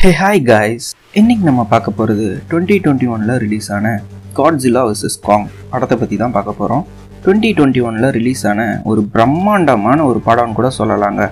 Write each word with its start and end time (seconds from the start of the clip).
Hey 0.00 0.10
hi 0.18 0.40
guys 0.48 0.88
இன்னைக்கு 1.18 1.44
நம்ம 1.48 1.62
பார்க்க 1.70 1.94
போகிறது 1.98 2.26
டுவெண்ட்டி 2.50 2.74
டுவெண்ட்டி 2.82 3.06
ஒனில் 3.14 3.32
ரிலீஸ் 3.44 3.68
ஆன 3.76 3.86
காட்ஜிலா 4.36 4.82
வர்சஸ் 4.88 5.16
காங் 5.24 5.46
படத்தை 5.70 5.96
பற்றி 6.00 6.16
தான் 6.20 6.34
பார்க்க 6.36 6.52
போகிறோம் 6.58 6.84
டுவெண்ட்டி 7.24 7.50
டுவெண்ட்டி 7.56 7.80
ஒனில் 7.88 8.06
ரிலீஸ் 8.16 8.42
ஆன 8.50 8.66
ஒரு 8.90 9.02
பிரம்மாண்டமான 9.14 10.04
ஒரு 10.10 10.20
படம்னு 10.28 10.54
கூட 10.58 10.68
சொல்லலாங்க. 10.76 11.24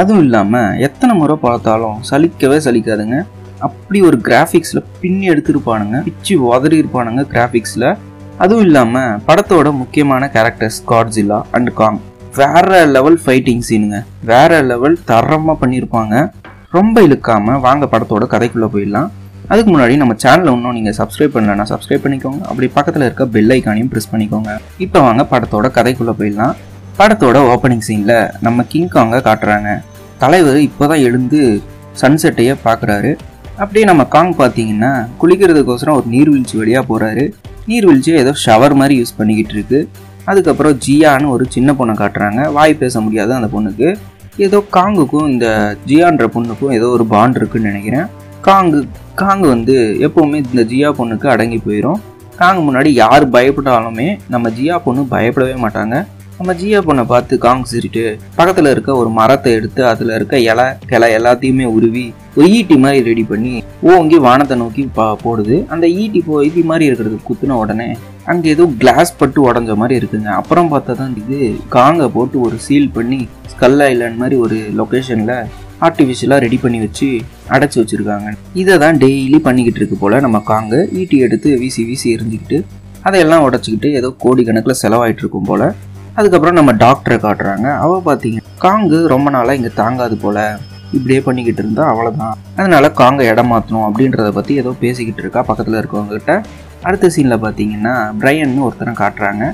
அதுவும் 0.00 0.22
இல்லாமல் 0.24 0.76
எத்தனை 0.86 1.14
முறை 1.20 1.36
பார்த்தாலும் 1.46 1.96
சலிக்கவே 2.10 2.58
சலிக்காதுங்க. 2.66 3.20
அப்படி 3.68 4.00
ஒரு 4.08 4.18
கிராஃபிக்ஸில் 4.28 4.82
பின்னி 5.00 5.32
எடுத்துருப்பானுங்க. 5.34 5.96
பிச்சு 6.08 6.36
உதறி 6.50 6.78
இருப்பானுங்க 6.82 7.24
கிராஃபிக்ஸில் 7.32 7.88
அதுவும் 8.44 8.66
இல்லாமல் 8.68 9.16
படத்தோட 9.30 9.72
முக்கியமான 9.80 10.30
கேரக்டர்ஸ் 10.36 10.80
காட்ஜிலா 10.92 11.40
அண்ட் 11.58 11.72
காங் 11.80 12.00
வேற 12.40 12.84
லெவல் 12.96 13.18
ஃபைட்டிங் 13.22 13.64
சீனுங்க 13.68 13.96
வேற 14.28 14.60
லெவல் 14.72 14.98
தரமாக 15.08 15.56
பண்ணியிருப்பாங்க. 15.62 16.14
ரொம்ப 16.76 16.96
இழுக்காம 17.06 17.54
வாங்க 17.64 17.84
படத்தோட 17.92 18.24
கதைக்குள்ளே 18.32 18.66
போயிடலாம். 18.72 19.08
அதுக்கு 19.52 19.70
முன்னாடி 19.72 19.94
நம்ம 20.00 20.14
சேனலில் 20.22 20.50
இன்னும் 20.56 20.76
நீங்கள் 20.76 20.94
சப்ஸ்கிரைப் 20.98 21.32
பண்ணலன்னா 21.36 21.64
சப்ஸ்கிரைப் 21.70 22.04
பண்ணிக்கோங்க. 22.04 22.40
அப்படி 22.50 22.66
பக்கத்தில் 22.76 23.04
இருக்க 23.06 23.24
பெல் 23.36 23.52
ஐக்கானையும் 23.54 23.88
ப்ரெஸ் 23.92 24.10
பண்ணிக்கோங்க. 24.12 24.50
இப்போ 24.84 24.98
வாங்க 25.06 25.22
படத்தோட 25.32 25.68
கதைக்குள்ளே 25.78 26.14
போயிடலாம். 26.20 26.54
படத்தோட 26.98 27.38
ஓப்பனிங் 27.52 27.84
சீனில் 27.86 28.14
நம்ம 28.46 28.64
கிங் 28.74 28.92
காங்கை 28.94 29.20
காட்டுறாங்க. 29.28 29.70
தலைவர் 30.22 30.60
இப்போ 30.68 30.86
தான் 30.92 31.02
எழுந்து 31.08 31.40
சன்செட்டையே 32.02 32.54
பார்க்குறாரு 32.66 33.10
அப்படியே 33.62 33.84
நம்ம 33.90 34.02
காங் 34.14 34.32
பார்த்தீங்கன்னா 34.42 34.92
குளிக்கிறதுக்கோசரம் 35.22 35.98
ஒரு 36.00 36.08
நீர்வீழ்ச்சி 36.14 36.56
வழியாக 36.60 36.84
போகிறாரு 36.90 37.24
நீர்வீழ்ச்சியை 37.70 38.18
ஏதோ 38.24 38.34
ஷவர் 38.44 38.74
மாதிரி 38.82 38.94
யூஸ் 39.00 39.16
பண்ணிக்கிட்டு 39.18 39.54
இருக்கு. 39.58 39.80
அதுக்கப்புறம் 40.30 40.78
ஜியான்னு 40.86 41.32
ஒரு 41.34 41.44
சின்ன 41.56 41.72
பொண்ணை 41.80 41.96
காட்டுறாங்க. 42.02 42.40
வாய் 42.58 42.80
பேச 42.84 43.00
முடியாது 43.06 43.34
அந்த 43.40 43.50
பொண்ணுக்கு. 43.56 43.90
ஏதோ 44.46 44.58
காங்குக்கும் 44.76 45.28
இந்த 45.32 45.46
ஜியான்ற 45.88 46.26
பொண்ணுக்கும் 46.34 46.74
ஏதோ 46.76 46.86
ஒரு 46.96 47.04
பாண்ட் 47.14 47.38
இருக்குன்னு 47.38 47.70
நினைக்கிறேன். 47.70 48.06
காங்கு 48.46 48.78
காங்கு 49.20 49.46
வந்து 49.54 49.74
எப்போவுமே 50.06 50.38
இந்த 50.46 50.62
ஜியா 50.70 50.90
பொண்ணுக்கு 50.98 51.26
அடங்கி 51.32 51.58
போயிடும் 51.66 52.00
காங்கு 52.40 52.62
முன்னாடி 52.66 52.90
யார் 53.02 53.24
பயப்பட்டாலுமே 53.36 54.06
நம்ம 54.34 54.50
ஜியா 54.58 54.76
பொண்ணு 54.84 55.02
பயப்படவே 55.14 55.56
மாட்டாங்க. 55.64 55.96
நம்ம 56.40 56.52
ஜியா 56.60 56.78
பொண்ணை 56.84 57.02
பார்த்து 57.08 57.34
காங் 57.44 57.64
சிரிட்டு 57.70 58.02
பக்கத்தில் 58.36 58.68
இருக்க 58.70 58.90
ஒரு 59.00 59.10
மரத்தை 59.16 59.50
எடுத்து 59.56 59.80
அதில் 59.88 60.12
இருக்க 60.18 60.36
இலை 60.50 60.64
கிளை 60.90 61.08
எல்லாத்தையுமே 61.16 61.66
உருவி 61.76 62.04
ஒரு 62.36 62.46
ஈட்டி 62.58 62.76
மாதிரி 62.84 63.00
ரெடி 63.08 63.24
பண்ணி 63.32 63.52
ஓங்கி 63.94 64.18
வானத்தை 64.26 64.56
நோக்கி 64.62 64.82
பா 64.98 65.06
போடுது. 65.24 65.56
அந்த 65.74 65.86
ஈட்டி 66.02 66.20
போ 66.28 66.38
ஈட்டி 66.46 66.62
மாதிரி 66.70 66.88
இருக்கிறது 66.90 67.18
குத்துன 67.26 67.58
உடனே 67.64 67.88
அங்கே 68.32 68.48
ஏதோ 68.54 68.66
கிளாஸ் 68.82 69.12
பட்டு 69.20 69.40
உடஞ்ச 69.48 69.76
மாதிரி 69.82 69.98
இருக்குங்க. 70.00 70.30
அப்புறம் 70.40 70.70
பார்த்தா 70.72 70.96
தான் 71.02 71.12
இது 71.22 71.40
காங்கை 71.76 72.08
போட்டு 72.16 72.38
ஒரு 72.46 72.58
சீல் 72.68 72.90
பண்ணி 72.96 73.20
ஸ்கல் 73.52 73.78
ஐலாண்ட் 73.90 74.20
மாதிரி 74.22 74.38
ஒரு 74.46 74.58
லொக்கேஷனில் 74.80 75.36
ஆர்டிஃபிஷியலாக 75.88 76.44
ரெடி 76.46 76.60
பண்ணி 76.64 76.80
வச்சு 76.86 77.10
அடைச்சி 77.56 77.78
வச்சுருக்காங்க. 77.82 78.30
இதை 78.62 78.76
தான் 78.86 79.02
டெய்லி 79.04 79.40
பண்ணிக்கிட்டு 79.48 79.82
இருக்கு 79.82 79.98
போல் 80.04 80.22
நம்ம 80.28 80.40
காங்கை. 80.52 80.82
ஈட்டி 81.00 81.18
எடுத்து 81.28 81.50
வீசி 81.64 81.84
வீசி 81.90 82.08
எரிஞ்சிக்கிட்டு 82.16 82.60
அதையெல்லாம் 83.08 83.44
உடச்சிக்கிட்டு 83.44 83.90
ஏதோ 83.98 84.08
கோடிக்கணக்கில் 84.22 84.80
செலவாயிட்டு 84.80 85.22
இருக்கும் 85.24 85.46
போல் 85.50 85.68
அதுக்கப்புறம் 86.18 86.58
நம்ம 86.58 86.72
டாக்டரை 86.84 87.16
காட்டுறாங்க. 87.26 87.66
அவள் 87.84 88.06
பார்த்தீங்க 88.08 88.40
காங்கு 88.64 88.98
ரொம்ப 89.14 89.30
நாளாக 89.36 89.58
இங்கே 89.58 89.72
தாங்காது 89.82 90.16
போல். 90.16 90.42
இப்படியே 90.96 91.20
பண்ணிக்கிட்டு 91.26 91.62
இருந்தா 91.62 91.82
அவ்வளோதான் 91.90 92.36
அதனால 92.58 92.86
காங்க 93.00 93.20
இடம் 93.32 93.50
மாற்றணும் 93.52 93.86
அப்படின்றத 93.88 94.30
பற்றி 94.38 94.54
ஏதோ 94.62 94.70
பேசிக்கிட்டு 94.84 95.22
இருக்கா 95.24 95.42
பக்கத்தில் 95.50 95.80
இருக்கவங்ககிட்ட. 95.80 96.34
அடுத்த 96.88 97.10
சீனில் 97.14 97.42
பார்த்தீங்கன்னா 97.44 97.94
பிரையன்னு 98.20 98.66
ஒருத்தனை 98.68 98.94
காட்டுறாங்க. 99.02 99.44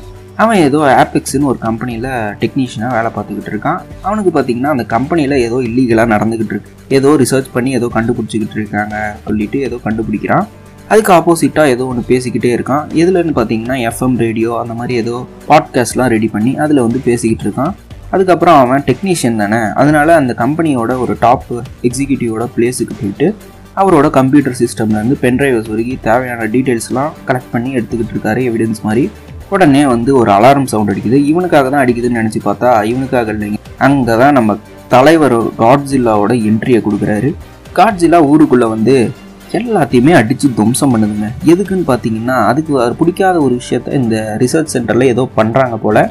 அவன் 0.43 0.59
ஏதோ 0.69 0.79
ஆப்பிக்ஸ்னு 1.03 1.48
ஒரு 1.51 1.59
கம்பெனியில் 1.67 2.09
டெக்னீஷியனாக 2.43 2.97
வேலை 2.97 3.11
பார்த்துக்கிட்டு 3.17 3.51
இருக்கான். 3.53 3.79
அவனுக்கு 4.07 4.31
பார்த்தீங்கன்னா 4.37 4.73
அந்த 4.75 4.85
கம்பெனியில் 4.95 5.35
ஏதோ 5.47 5.59
இல்லீகலாக 5.69 6.13
நடந்துக்கிட்டு 6.15 6.55
இருக்கு. 6.55 6.73
ஏதோ 6.98 7.11
ரிசர்ச் 7.23 7.55
பண்ணி 7.55 7.70
ஏதோ 7.79 7.87
கண்டுபிடிச்சிக்கிட்டு 7.95 8.59
இருக்காங்க 8.61 8.97
சொல்லிட்டு 9.27 9.61
ஏதோ 9.61 9.79
கண்டுபிடிக்கிறான். 9.87 10.47
அதுக்கு 10.89 11.12
ஆப்போசிட்டாக 11.12 11.67
ஏதோ 11.67 11.87
ஒன்று 11.87 12.03
பேசிக்கிட்டே 12.09 12.51
இருக்கான். 12.56 12.84
எதுலன்னு 13.03 13.33
பார்த்தீங்கன்னா 13.39 13.77
எஃப்எம் 13.89 14.17
ரேடியோ 14.17 14.59
அந்த 14.59 14.75
மாதிரி 14.75 14.95
ஏதோ 14.95 15.27
பாட்காஸ்ட்லாம் 15.48 16.07
ரெடி 16.07 16.29
பண்ணி 16.29 16.57
அதில் 16.57 16.80
வந்து 16.80 16.98
பேசிக்கிட்டு 16.98 17.45
இருக்கான். 17.47 17.73
அதுக்கப்புறம் 18.11 18.58
அவன் 18.58 18.85
டெக்னீஷியன் 18.86 19.36
தானே. 19.36 19.57
அதனால 19.57 20.14
அந்த 20.14 20.35
கம்பெனியோட 20.39 21.01
ஒரு 21.01 21.17
டாப் 21.20 21.45
எக்ஸிக்யூட்டிவோட 21.83 22.47
பிளேஸுக்கு 22.57 22.95
போயிட்டு 23.01 23.35
அவரோட 23.77 24.11
கம்ப்யூட்டர் 24.11 24.57
சிஸ்டம்லேருந்து 24.58 25.17
பென்ட்ரைவர்ஸ் 25.23 25.69
வரைக்கும் 25.69 25.98
தேவையான 26.02 26.45
டீட்டெயில்ஸ்லாம் 26.45 27.11
கலெக்ட் 27.27 27.53
பண்ணி 27.53 27.74
எடுத்துக்கிட்டு 27.74 28.14
இருக்காரு 28.14 28.42
எவிடன்ஸ் 28.51 28.80
மாதிரி. 28.83 29.11
உடனே 29.48 29.86
வந்து 29.86 30.17
ஒரு 30.17 30.30
அலாரம் 30.30 30.64
சவுண்ட் 30.64 30.91
அடிக்குது. 30.91 31.18
இவனுக்காக 31.33 31.70
தான் 31.70 31.86
அடிக்குதுன்னு 31.86 32.20
நினச்சி 32.23 32.41
பார்த்தா 32.45 32.85
இவனுக்காக 32.85 33.33
இல்லைங்க. 33.33 33.58
அங்கே 33.79 34.17
தான் 34.17 34.33
நம்ம 34.33 34.58
தலைவர் 34.89 35.36
காட்ஜில்லாவோட 35.48 36.33
என்ட்ரியை 36.51 36.83
கொடுக்குறாரு. 36.89 37.35
காட்ஜில்லா 37.73 38.23
ஊருக்குள்ளே 38.24 38.67
வந்து 38.67 39.11
எல்லாத்தையுமே 39.58 40.12
அடித்து 40.18 40.46
துவம்சம் 40.58 40.92
பண்ணுதுங்க. 40.95 41.29
எதுக்குன்னு 41.52 41.86
பார்த்தீங்கன்னா 41.90 42.36
அதுக்கு 42.51 42.73
அவர் 42.83 42.96
பிடிக்காத 43.01 43.36
ஒரு 43.46 43.55
விஷயத்த 43.62 43.95
இந்த 44.01 44.17
ரிசர்ச் 44.42 44.74
சென்டரில் 44.74 45.12
ஏதோ 45.14 45.24
பண்ணுறாங்க 45.39 45.77
போல் 45.84 46.02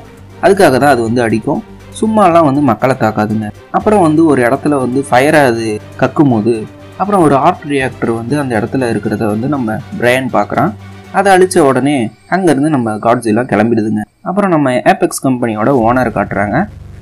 அதுக்காக 0.45 0.75
தான் 0.83 0.93
அது 0.95 1.01
வந்து 1.07 1.21
அடிக்கும். 1.25 1.61
சும்மாலாம் 1.99 2.47
வந்து 2.47 2.61
மக்களை 2.69 2.95
தாக்காதுங்க. 3.03 3.49
அப்புறம் 3.77 4.03
வந்து 4.07 4.25
ஒரு 4.31 4.41
இடத்துல 4.47 4.79
வந்து 4.85 5.01
ஃபயரை 5.09 5.41
அது 5.51 5.67
கக்கும் 6.01 6.33
போது 6.33 6.55
அப்புறம் 7.01 7.23
ஒரு 7.27 7.35
ஆர்ட் 7.45 7.63
ரியாக்டர் 7.73 8.11
வந்து 8.19 8.35
அந்த 8.41 8.51
இடத்துல 8.59 8.89
இருக்கிறத 8.93 9.23
வந்து 9.33 9.47
நம்ம 9.55 9.77
பிரையன் 9.99 10.29
பார்க்குறான் 10.37 10.73
அதை 11.19 11.29
அழிச்ச 11.35 11.57
உடனே 11.69 11.97
அங்கேருந்து 12.35 12.69
நம்ம 12.75 12.97
காட்ஸிலாம் 13.05 13.51
கிளம்பிடுதுங்க. 13.51 14.01
அப்புறம் 14.21 14.53
நம்ம 14.55 14.73
ஏபெக்ஸ் 14.91 15.23
கம்பெனியோட 15.25 15.69
ஓனர் 15.85 16.15
காட்டுறாங்க. 16.17 16.57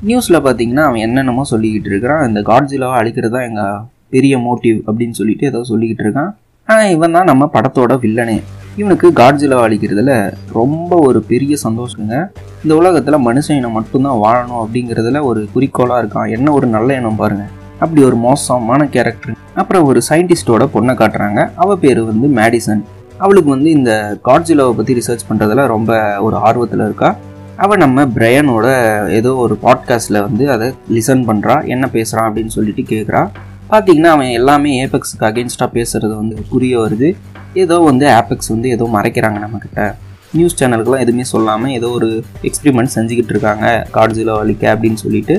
நியூஸில் 0.07 0.43
பார்த்தீங்கன்னா 0.45 0.85
அவன் 0.89 1.03
என்னென்னமோ 1.07 1.45
சொல்லிக்கிட்டு 1.51 1.89
இருக்கிறான். 1.91 2.23
இந்த 2.29 2.41
காட்ஸிலாவை 2.49 2.95
அழிக்கிறது 3.01 3.33
தான் 3.35 3.47
எங்கள் 3.49 3.81
பெரிய 4.15 4.33
மோட்டிவ் 4.47 4.77
அப்படின்னு 4.87 5.17
சொல்லிட்டு 5.19 5.49
ஏதோ 5.51 5.61
சொல்லிக்கிட்டு 5.71 6.05
இருக்கான். 6.05 6.31
ஆனால் 6.69 6.91
இவன் 6.95 7.15
தான் 7.17 7.29
நம்ம 7.31 7.49
படத்தோட 7.55 7.93
வில்லனே 8.03 8.37
இவனுக்கு 8.79 9.07
காட்ஜிலா 9.19 9.57
அழிக்கிறதுல 9.65 10.11
ரொம்ப 10.59 10.91
ஒரு 11.07 11.19
பெரிய 11.31 11.53
சந்தோஷங்க. 11.65 12.13
இந்த 12.63 12.73
உலகத்தில் 12.81 13.25
மனுஷன் 13.27 13.57
இனம் 13.59 13.77
மட்டும்தான் 13.77 14.21
வாழணும் 14.23 14.61
அப்படிங்கிறதுல 14.61 15.21
ஒரு 15.29 15.41
குறிக்கோளாக 15.55 16.01
இருக்கான். 16.03 16.31
என்ன 16.35 16.47
ஒரு 16.57 16.67
நல்ல 16.75 16.89
எண்ணம் 16.99 17.19
பாருங்கள் 17.21 17.51
அப்படி 17.83 18.01
ஒரு 18.09 18.17
மோசமான 18.25 18.81
கேரக்டர் 18.95 19.37
அப்புறம் 19.61 19.85
ஒரு 19.89 19.99
சயின்டிஸ்டோட 20.09 20.63
பொண்ணை 20.75 20.95
காட்டுறாங்க. 21.01 21.39
அவள் 21.63 21.81
பேர் 21.83 22.01
வந்து 22.11 22.27
மேடிசன் 22.39 22.83
அவளுக்கு 23.23 23.49
வந்து 23.55 23.69
இந்த 23.77 23.91
காட்ஜிலாவை 24.27 24.73
பற்றி 24.77 24.93
ரிசர்ச் 24.99 25.29
பண்ணுறதுல 25.29 25.65
ரொம்ப 25.75 25.91
ஒரு 26.27 26.35
ஆர்வத்தில் 26.47 26.85
இருக்கா. 26.87 27.09
அவள் 27.63 27.81
நம்ம 27.83 28.05
பிரையனோட 28.15 28.67
ஏதோ 29.17 29.31
ஒரு 29.45 29.55
பாட்காஸ்ட்டில் 29.65 30.23
வந்து 30.27 30.45
அதை 30.53 30.67
லிசன் 30.95 31.25
பண்ணுறா 31.29 31.55
என்ன 31.73 31.85
பேசுகிறான் 31.95 32.27
அப்படின்னு 32.29 32.55
சொல்லிட்டு 32.55 32.83
கேட்குறா 32.93 33.21
பார்த்தீங்கன்னா 33.73 34.09
அவன் 34.15 34.31
எல்லாமே 34.39 34.71
ஏபெக்ஸுக்கு 34.85 35.25
அகேன்ஸ்டாக 35.29 35.69
பேசுகிறது 35.75 36.13
வந்து 36.21 36.35
புரிய 36.49 36.73
வருது. 36.81 37.09
ஏதோ 37.61 37.75
வந்து 37.87 38.05
ஆப்பெக்ஸ் 38.17 38.51
வந்து 38.53 38.67
ஏதோ 38.75 38.85
மறைக்கிறாங்க 38.95 39.37
நம்மக்கிட்ட 39.43 39.81
நியூஸ் 40.37 40.57
சேனலுக்குலாம் 40.59 41.03
எதுவுமே 41.05 41.25
சொல்லாமல் 41.31 41.73
ஏதோ 41.77 41.87
ஒரு 41.97 42.09
எக்ஸ்பிரிமெண்ட் 42.49 42.93
செஞ்சுக்கிட்டு 42.95 43.33
இருக்காங்க. 43.35 43.65
காட்ஜிலோ 43.95 44.35
வலிக்க 44.41 44.63
அப்படின்னு 44.73 44.99
சொல்லிட்டு 45.05 45.35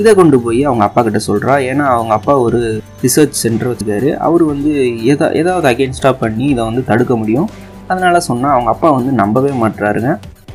இதை 0.00 0.10
கொண்டு 0.20 0.36
போய் 0.44 0.60
அவங்க 0.68 0.84
அப்பா 0.88 1.00
கிட்ட 1.06 1.20
சொல்கிறா 1.28 1.54
ஏன்னா 1.70 1.84
அவங்க 1.94 2.12
அப்பா 2.18 2.34
ஒரு 2.46 2.60
ரிசர்ச் 3.04 3.40
சென்டர் 3.44 3.70
வச்சுக்காரு 3.70 4.10
அவர் 4.26 4.44
வந்து 4.52 4.72
எதா 5.12 5.28
ஏதாவது 5.40 5.66
அகேன்ஸ்டாக 5.72 6.14
பண்ணி 6.22 6.44
இதை 6.54 6.62
வந்து 6.70 6.82
தடுக்க 6.90 7.14
முடியும். 7.22 7.48
அதனால் 7.92 8.26
சொன்னால் 8.30 8.54
அவங்க 8.56 8.70
அப்பா 8.74 8.90
வந்து 8.98 9.12
நம்பவே 9.22 9.52
மாட்டுறாருங்க 9.62 10.12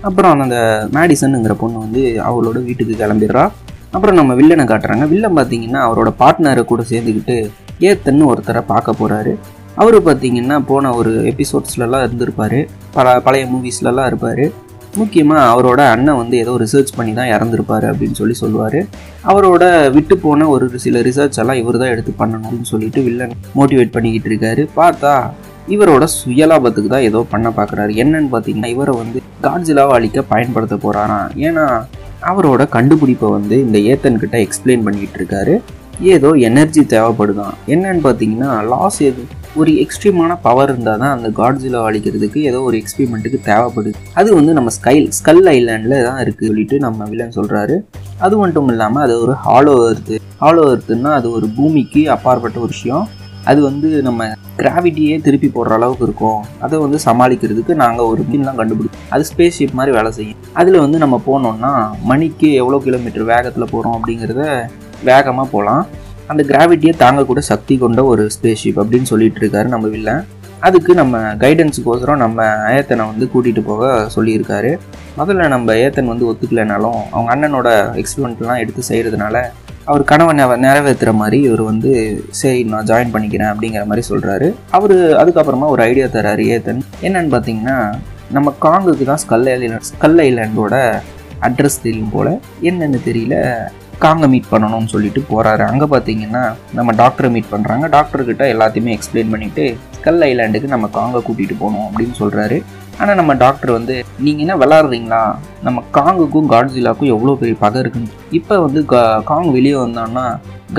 அப்புறம் 0.08 0.46
அந்த 0.48 0.60
மேடிசனுங்கிற 0.98 1.56
பொண்ணு 1.64 1.78
வந்து 1.86 2.04
அவளோட 2.28 2.60
வீட்டுக்கு 2.68 2.96
கிளம்பிடுறா. 3.02 3.44
அப்புறம் 3.96 4.18
நம்ம 4.20 4.34
வில்லனை 4.40 4.66
காட்டுறாங்க. 4.68 5.06
வில்லன் 5.14 5.38
பார்த்தீங்கன்னா 5.38 5.80
அவரோட 5.88 6.10
பார்ட்னரை 6.22 6.64
கூட 6.72 6.82
சேர்ந்துக்கிட்டு 6.92 7.38
ஏத்தன்னு 7.88 8.30
ஒருத்தரை 8.32 8.62
பார்க்க 8.74 9.00
போகிறாரு 9.00 9.32
அவர் 9.82 9.98
பார்த்தீங்கன்னா 10.08 10.58
போன 10.70 10.92
ஒரு 11.00 11.12
எபிசோட்ஸ்லலாம் 11.32 12.04
இருந்திருப்பார். 12.06 12.60
பல 12.96 13.14
பழைய 13.26 13.46
மூவிஸ்லலாம் 13.54 14.08
இருப்பார். 14.12 14.44
முக்கியமாக 15.02 15.44
அவரோட 15.52 15.82
அண்ணன் 15.94 16.20
வந்து 16.22 16.36
ஏதோ 16.44 16.54
ரிசர்ச் 16.64 16.96
பண்ணி 16.98 17.12
தான் 17.20 17.32
இறந்துருப்பாரு 17.36 17.86
அப்படின்னு 17.92 18.20
சொல்லி 18.22 18.36
சொல்லுவார். 18.42 18.80
அவரோட 19.32 19.64
விட்டு 19.96 20.16
போன 20.26 20.48
ஒரு 20.54 20.66
சில 20.86 21.02
ரிசர்ச் 21.08 21.40
எல்லாம் 21.44 21.62
இவர் 21.62 21.80
தான் 21.82 21.94
எடுத்து 21.94 22.14
பண்ணணும்னு 22.22 22.68
சொல்லிட்டு 22.74 23.02
வில்லன் 23.08 23.36
மோட்டிவேட் 23.60 23.96
பண்ணிக்கிட்டு 23.96 24.30
இருக்காரு. 24.32 24.64
பார்த்தா 24.80 25.14
இவரோட 25.76 26.04
சுயலாபத்துக்கு 26.18 26.92
தான் 26.94 27.08
ஏதோ 27.10 27.20
பண்ண 27.34 27.48
பார்க்குறாரு 27.60 27.92
என்னன்னு 28.04 28.30
பார்த்தீங்கன்னா 28.36 28.72
இவரை 28.76 28.94
வந்து 29.02 29.20
காட்ஜிலாவை 29.46 29.94
அழிக்க 29.98 30.22
பயன்படுத்த 30.34 30.78
போகிறாராம் 30.86 31.30
ஏன்னா 31.48 31.66
அவரோட 32.30 32.64
கண்டுபிடிப்பை 32.76 33.28
வந்து 33.36 33.56
இந்த 33.66 33.78
ஏத்தன் 33.92 34.22
கிட்ட 34.24 34.38
எக்ஸ்பிளைன் 34.46 34.86
பண்ணிகிட்டு 34.88 35.18
இருக்காரு. 35.20 35.54
ஏதோ 36.16 36.30
எனர்ஜி 36.48 36.82
தேவைப்படுதான் 36.94 37.56
என்னன்னு 37.74 38.02
பார்த்தீங்கன்னா 38.06 38.50
லாஸ் 38.72 39.00
எது 39.08 39.24
ஒரு 39.60 39.72
எக்ஸ்ட்ரீமான 39.84 40.36
பவர் 40.46 40.70
இருந்தால் 40.72 41.02
தான் 41.02 41.14
அந்த 41.16 41.30
காட்ஜிலா 41.40 41.80
அழிக்கிறதுக்கு 41.88 42.40
ஏதோ 42.50 42.60
ஒரு 42.68 42.76
எக்ஸ்பிரிமெண்ட்டுக்கு 42.82 43.40
தேவைப்படுது. 43.50 43.98
அது 44.20 44.30
வந்து 44.38 44.52
நம்ம 44.58 44.72
ஸ்கைல் 44.78 45.08
ஸ்கல் 45.18 45.44
ஐலாண்டில் 45.56 45.96
தான் 46.10 46.22
இருக்குது 46.24 46.50
சொல்லிட்டு 46.52 46.78
நம்ம 46.86 47.08
வில்லன் 47.12 47.38
சொல்கிறாரு 47.40 47.78
அது 48.28 48.38
மட்டும் 48.44 48.70
இல்லாமல் 48.74 49.06
அது 49.06 49.16
ஒரு 49.26 49.36
ஹாலோ 49.46 49.76
எர்த்து 49.90 50.18
ஹாலோ 50.44 50.64
எர்த்துன்னா 50.74 51.14
அது 51.20 51.30
ஒரு 51.38 51.50
பூமிக்கு 51.58 52.04
அப்பாற்பட்ட 52.16 52.60
ஒரு 52.66 52.74
விஷயம். 52.78 53.06
அது 53.50 53.60
வந்து 53.68 53.90
நம்ம 54.08 54.28
கிராவிட்டியே 54.58 55.16
திருப்பி 55.26 55.48
போடுற 55.54 55.74
அளவுக்கு 55.78 56.06
இருக்கும். 56.08 56.42
அதை 56.66 56.80
வந்து 56.80 56.98
சமாளிக்கிறதுக்கு 57.06 57.74
நாங்கள் 57.84 58.10
ஒரு 58.12 58.24
மீன்லாம் 58.32 58.60
கண்டுபிடிச்சோம். 58.60 59.08
அது 59.14 59.26
ஸ்பேஸ் 59.30 59.58
ஷிப் 59.60 59.78
மாதிரி 59.80 59.96
வேலை 59.98 60.12
செய்யும். 60.12 60.42
அதில் 60.60 60.84
வந்து 60.86 60.98
நம்ம 61.04 61.22
போனோம்னா 61.30 61.72
மணிக்கு 62.12 62.50
எவ்வளோ 62.62 62.80
கிலோமீட்டர் 62.86 63.32
வேகத்தில் 63.34 63.72
போகிறோம் 63.74 63.98
அப்படிங்கிறத 63.98 64.44
வேகமாக 65.10 65.48
போகலாம் 65.56 65.84
அந்த 66.32 66.42
கிராவிட்டியை 66.52 66.94
தாங்கக்கூட 67.04 67.42
சக்தி 67.52 67.76
கொண்ட 67.78 68.04
ஒரு 68.12 68.26
ஸ்பேஸ் 68.36 68.62
ஷிப் 68.64 68.80
அப்படின்னு 68.84 69.12
சொல்லிட்டு 69.14 69.42
இருக்காரு 69.44 69.68
நம்ம 69.68 69.88
வில்லன் 69.88 70.24
அதுக்கு 70.68 70.92
நம்ம 71.00 71.20
கைடன்ஸுக்கோசரம் 71.44 72.22
நம்ம 72.24 72.44
ஏத்தனை 72.78 73.06
வந்து 73.12 73.26
கூட்டிகிட்டு 73.34 73.62
போக 73.70 74.10
சொல்லியிருக்காரு. 74.16 74.72
முதல்ல 75.20 75.48
நம்ம 75.48 75.74
ஏத்தன் 75.86 76.12
வந்து 76.14 76.28
ஒத்துக்கலைனாலும் 76.32 77.00
அவங்க 77.12 77.30
அண்ணனோட 77.36 77.70
எக்ஸ்பிரிமெண்ட்லாம் 78.02 78.62
எடுத்து 78.64 78.84
செய்கிறதுனால 78.90 79.36
அவர் 79.86 80.04
கனவை 80.04 80.34
நெ 80.34 80.46
நிறைவேற்றுற 80.58 81.12
மாதிரி 81.14 81.38
இவர் 81.42 81.62
வந்து 81.62 81.92
சரி 82.32 82.60
நான் 82.64 82.88
ஜாயின் 82.88 83.14
பண்ணிக்கிறேன் 83.14 83.52
அப்படிங்கிற 83.52 83.84
மாதிரி 83.86 84.04
சொல்கிறாரு 84.10 84.48
அவர் 84.72 84.96
அதுக்கப்புறமா 85.18 85.68
ஒரு 85.68 85.82
ஐடியா 85.84 86.08
தராரு 86.08 86.44
ஏத்தன் 86.48 86.82
என்னன்னு 87.02 87.32
பார்த்தீங்கன்னா 87.32 87.78
நம்ம 88.32 88.54
காங்குக்கு 88.60 89.06
தான் 89.06 89.18
ஸ்கல் 89.18 89.48
ஐலாண்ட் 89.48 89.88
ஸ்கல் 89.90 90.20
ஐலாண்டோட 90.20 90.76
அட்ரஸ் 91.42 91.82
தெரியும் 91.82 92.12
போல் 92.12 92.32
என்னென்னு 92.62 93.00
தெரியல 93.06 93.36
காங்கை 94.00 94.28
மீட் 94.30 94.52
பண்ணணும்னு 94.52 94.88
சொல்லிட்டு 94.88 95.22
போகிறாரு 95.30 95.64
அங்கே 95.64 95.88
பார்த்தீங்கன்னா 95.88 96.44
நம்ம 96.74 96.94
டாக்டரை 96.94 97.30
மீட் 97.32 97.52
பண்ணுறாங்க 97.52 97.88
டாக்டர்கிட்ட 97.88 98.46
எல்லாத்தையுமே 98.48 98.94
எக்ஸ்பிளைன் 98.94 99.34
பண்ணிவிட்டு 99.34 99.66
ஸ்கல் 99.94 100.22
ஐலாண்டுக்கு 100.22 100.68
நம்ம 100.68 100.90
காங்கை 100.92 101.22
கூட்டிகிட்டு 101.22 101.58
போகணும் 101.58 101.88
அப்படின்னு 101.88 102.16
சொல்கிறாரு 102.18 102.60
ஆனால் 103.00 103.18
நம்ம 103.20 103.34
டாக்டர் 103.44 103.72
வந்து 103.78 103.96
நீங்கள் 104.26 104.44
என்ன 104.46 104.56
விளாட்றீங்களா 104.62 105.22
நம்ம 105.66 105.84
காங்குக்கும் 105.98 106.52
காட்ஜிலாவுக்கும் 106.54 107.12
எவ்வளோ 107.16 107.36
பெரிய 107.42 107.58
பகை 107.64 107.82
இருக்குன்னு. 107.84 108.14
இப்போ 108.40 108.56
வந்து 108.66 108.82
கா 108.92 109.02
காங் 109.30 109.50
வெளியே 109.58 109.78
வந்தான்னா 109.84 110.26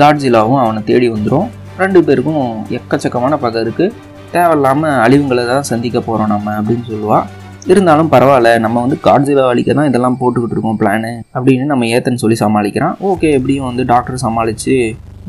காட்ஜிலாவும் 0.01 0.61
அவனை 0.63 0.81
தேடி 0.89 1.09
வந்துடும் 1.15 1.47
ரெண்டு 1.83 1.99
பேருக்கும் 2.07 2.43
எக்கச்சக்கமான 2.79 3.37
பகை 3.45 3.61
இருக்குது 3.65 3.95
தேவையில்லாமல் 4.35 4.99
அழிவுங்களை 5.05 5.45
தான் 5.53 5.69
சந்திக்க 5.71 5.97
போகிறோம் 6.01 6.31
நம்ம 6.33 6.53
அப்படின்னு 6.59 6.85
சொல்லுவாள் 6.91 7.25
இருந்தாலும் 7.71 8.09
பரவாயில்ல 8.13 8.49
நம்ம 8.63 8.81
வந்து 8.85 8.97
காட்ஜிலா 9.07 9.43
அழிக்க 9.51 9.73
தான் 9.73 9.89
இதெல்லாம் 9.89 10.17
போட்டுக்கிட்டு 10.21 10.55
இருக்கோம் 10.55 10.79
பிளானு 10.79 11.11
அப்படின்னு 11.35 11.65
நம்ம 11.71 11.85
ஏத்தன்னு 11.95 12.21
சொல்லி 12.23 12.37
சமாளிக்கிறான். 12.41 12.95
ஓகே 13.09 13.29
எப்படியும் 13.37 13.69
வந்து 13.69 13.83
டாக்டர் 13.91 14.23
சமாளித்து 14.25 14.75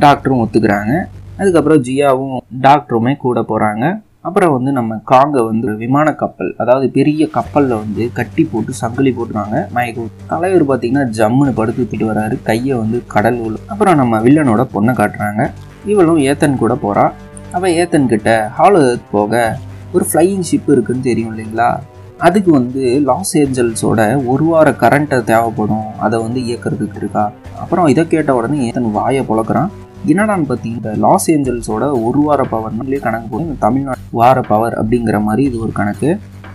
டாக்டரும் 0.05 0.43
ஒத்துக்கிறாங்க. 0.45 0.95
அதுக்கப்புறம் 1.41 1.83
ஜியாவும் 1.87 2.35
டாக்டருமே 2.67 3.13
கூட 3.25 3.41
போகிறாங்க 3.51 3.85
அப்புறம் 4.27 4.53
வந்து 4.53 4.73
நம்ம 4.73 5.01
காங்கை 5.05 5.41
வந்து 5.45 5.77
விமான 5.77 6.15
கப்பல் 6.15 6.55
அதாவது 6.57 6.91
பெரிய 6.91 7.29
கப்பலில் 7.29 7.75
வந்து 7.75 8.11
கட்டி 8.13 8.45
போட்டு 8.45 8.73
சங்கிலி 8.73 9.15
போட்டுருவாங்க 9.17 9.57
மயக்க 9.71 10.07
தலைவர் 10.27 10.65
பார்த்தீங்கன்னா 10.69 11.03
ஜம்முன்னு 11.19 11.53
படுத்துக்கிட்டு 11.59 12.07
வராரு. 12.11 12.37
கையை 12.43 12.77
வந்து 12.77 13.03
கடல் 13.07 13.39
உள்ள. 13.39 13.59
அப்புறம் 13.67 13.97
நம்ம 13.97 14.21
வில்லனோட 14.21 14.65
பொண்ணை 14.75 14.95
காட்டுறாங்க. 15.01 15.51
இவளும் 15.87 16.19
ஏத்தன் 16.19 16.57
கூட 16.57 16.75
போகிறா 16.75 17.11
அவள் 17.53 17.73
ஏத்தன் 17.73 18.07
கிட்ட 18.07 18.51
ஹாலோ 18.59 19.01
போக. 19.11 19.59
ஒரு 19.93 20.07
ஃப்ளையிங் 20.13 20.47
ஷிப் 20.51 20.73
இருக்குன்னு 20.75 21.03
தெரியும் 21.03 21.39
இல்லைங்களா? 21.39 21.77
அதுக்கு 22.19 22.51
வந்து 22.53 23.01
லாஸ் 23.01 23.39
ஏஞ்சல்ஸோட 23.39 24.27
ஒரு 24.27 24.45
வார 24.45 24.71
கரண்ட்டை 24.71 25.23
தேவைப்படும். 25.23 25.87
அதை 25.99 26.21
வந்து 26.21 26.41
இயக்கிறதுக்கு 26.41 26.97
இருக்கா? 26.97 27.33
அப்புறம் 27.59 27.87
இதை 27.87 28.07
கேட்ட 28.07 28.35
உடனே 28.35 28.71
ஏத்தன் 28.71 28.91
வாயை 28.91 29.25
பொழக்கிறான் 29.29 29.71
என்னடான்னு 30.13 30.47
பார்த்தீங்கன்னா 30.51 30.93
லாஸ் 31.05 31.27
ஏஞ்சல்ஸோட 31.35 31.85
ஒரு 32.07 32.21
வார 32.27 32.43
பவர்னாலே 32.53 33.01
கணக்கு 33.07 33.29
போட்டு 33.33 33.57
தமிழ்நாடு 33.65 34.03
வார 34.21 34.39
பவர் 34.51 34.75
அப்படிங்கிற 34.81 35.19
மாதிரி 35.29 35.43
இது 35.51 35.59
ஒரு 35.67 35.73
கணக்கு. 35.81 36.11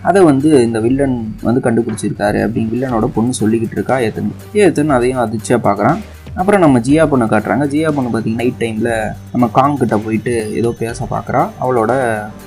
அதை 0.10 0.19
வந்து 0.30 0.50
இந்த 0.66 0.80
வில்லன் 0.86 1.18
வந்து 1.48 1.62
கண்டுபிடிச்சிருக்காரு 1.66 2.40
அப்படின்னு 2.46 2.74
வில்லனோட 2.75 3.07
பொண்ணு 3.16 3.34
சொல்லிக்கிட்டு 3.42 3.78
இருக்கா 3.78 3.98
ஏத்தன். 4.06 4.31
ஏத்தன் 4.63 4.96
அதையும் 4.98 5.22
அதிர்ச்சியாக 5.24 5.62
பார்க்குறான். 5.68 6.00
அப்புறம் 6.40 6.62
நம்ம 6.63 6.80
ஜியா 6.88 7.04
பொண்ணை 7.12 7.25
காட்டுறாங்க. 7.31 7.66
ஜியா 7.74 7.90
பொண்ணு 7.96 8.10
பார்த்தீங்கன்னா 8.12 8.42
நைட் 8.44 8.60
டைமில் 8.62 8.94
நம்ம 9.31 9.46
காங் 9.57 9.80
கிட்ட 9.81 9.95
போயிட்டு 10.06 10.34
ஏதோ 10.60 10.69
பேச 10.81 11.07
பார்க்குறா. 11.13 11.42
அவளோட 11.63 11.92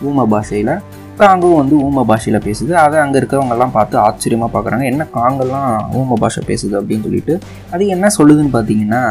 ஊம 0.08 0.26
பாஷையில். 0.34 0.74
காங்கும் 1.20 1.58
வந்து 1.60 1.74
ஊம 1.86 2.04
பாஷையில் 2.10 2.44
பேசுது. 2.46 2.72
அதை 2.84 2.96
அங்கே 3.04 3.18
இருக்கிறவங்கெல்லாம் 3.20 3.74
பார்த்து 3.78 3.96
ஆச்சரியமாக 4.06 4.50
பார்க்குறாங்க. 4.54 4.84
என்ன 4.92 5.06
காங்கெல்லாம் 5.18 5.70
ஊம 5.98 6.18
பாஷை 6.22 6.42
பேசுது 6.50 6.74
அப்படின்னு 6.80 7.06
சொல்லிட்டு. 7.08 7.34
அது 7.74 7.86
என்ன 7.96 8.06
சொல்லுதுன்னு 8.18 8.54
பார்த்தீங்கன்னா 8.56 9.02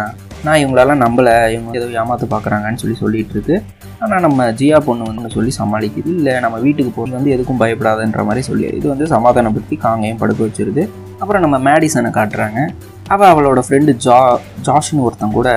நான் 0.45 0.59
இவங்களெல்லாம் 0.61 1.01
நம்பலை. 1.03 1.33
இவங்க 1.55 1.73
ஏதோ 1.79 1.87
ஏமாத்து 2.01 2.27
பார்க்குறாங்கன்னு 2.33 2.81
சொல்லி 2.83 2.95
சொல்லிகிட்டு 3.01 3.35
இருக்கு 3.35 3.55
ஆனால் 4.03 4.23
நம்ம 4.25 4.47
ஜியா 4.59 4.77
பொண்ணு 4.85 5.09
வந்து 5.09 5.33
சொல்லி 5.35 5.51
சமாளிக்குது. 5.59 6.09
இல்லை 6.19 6.33
நம்ம 6.45 6.59
வீட்டுக்கு 6.65 6.91
போகிறது 6.95 7.17
வந்து 7.17 7.33
எதுக்கும் 7.35 7.61
பயப்படாதுன்ற 7.63 8.23
மாதிரி 8.29 8.43
சொல்லி 8.49 8.65
இது 8.79 8.87
வந்து 8.93 9.07
சமாதானப்படுத்தி 9.15 9.77
காங்கையும் 9.85 10.21
படுக்க 10.23 10.41
வச்சிருது. 10.47 10.85
அப்புறம் 11.21 11.43
நம்ம 11.45 11.57
மேடிசனை 11.67 12.11
காட்டுறாங்க. 12.19 12.59
அவள் 13.13 13.31
அவளோட 13.31 13.61
ஃப்ரெண்டு 13.67 13.93
ஜா 14.07 14.19
ஜாஷ்னு 14.67 15.05
ஒருத்தன் 15.07 15.37
கூட 15.37 15.49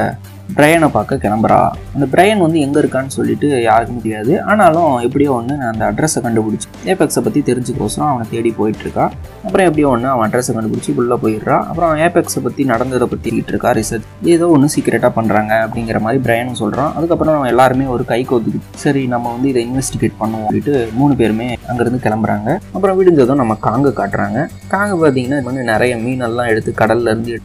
பிரையனை 0.56 0.88
பார்க்க 0.96 1.22
கிளம்புறா. 1.22 1.58
அந்த 1.94 2.06
பிரையன் 2.14 2.42
வந்து 2.44 2.58
எங்கே 2.64 2.78
இருக்கான்னு 2.82 3.16
சொல்லிட்டு 3.18 3.48
யாருக்கும் 3.68 4.02
தெரியாது. 4.04 4.32
ஆனாலும் 4.50 4.90
எப்படியோ 5.06 5.30
ஒன்று 5.38 5.54
நான் 5.60 5.72
அந்த 5.74 5.84
அட்ரஸை 5.90 6.20
கண்டுபிடிச்சி 6.26 6.68
ஏபெக்ஸை 6.92 7.20
பற்றி 7.26 7.40
தெரிஞ்சுக்கோசரம் 7.48 8.10
அவனை 8.10 8.24
தேடி 8.32 8.50
போயிட்டுருக்கா 8.58 9.04
அப்புறம் 9.46 9.66
எப்படியோ 9.68 9.88
ஒன்று 9.94 10.08
அவன் 10.12 10.26
அட்ரஸை 10.26 10.52
கண்டுபிடிச்சி 10.56 10.92
உள்ளே 11.00 11.16
போயிடுறான். 11.24 11.64
அப்புறம் 11.70 11.92
ஏபெக்ஸை 12.06 12.40
பற்றி 12.46 12.62
நடந்ததை 12.72 13.06
பற்றிக்கிட்டு 13.12 13.52
இருக்கா 13.52 13.70
ரிசர்ச் 13.78 14.08
ஏதோ 14.34 14.48
ஒன்று 14.54 14.72
சீக்கிரட்டாக 14.74 15.12
பண்ணுறாங்க 15.18 15.52
அப்படிங்கிற 15.64 15.98
மாதிரி 16.06 16.20
பிரையனும் 16.26 16.60
சொல்கிறான் 16.62 16.92
அதுக்கப்புறம் 16.98 17.36
நம்ம 17.36 17.50
எல்லாருமே 17.54 17.86
ஒரு 17.94 18.04
கை 18.12 18.20
கோத்துக்கு 18.30 18.60
சரி 18.84 19.02
நம்ம 19.14 19.32
வந்து 19.34 19.48
இதை 19.52 19.62
இன்வெஸ்டிகேட் 19.68 20.18
பண்ணுவோம் 20.22 20.46
அப்படின்ட்டு 20.46 20.74
மூணு 20.98 21.14
பேருமே 21.20 21.48
அங்கேருந்து 21.70 22.00
கிளம்புறாங்க. 22.06 22.48
அப்புறம் 22.76 22.96
விடுஞ்சதும் 23.00 23.40
நம்ம 23.42 23.56
காங்கு 23.68 23.92
காட்டுறாங்க. 24.00 24.38
காங்கு 24.74 24.96
பார்த்தீங்கன்னா 25.02 25.38
இது 25.40 25.48
வந்து 25.50 25.64
நிறைய 25.72 25.92
மீனெல்லாம் 26.04 26.50
எடுத்து 26.54 26.72
கடல்ல 26.82 27.12
இருந்து 27.12 27.40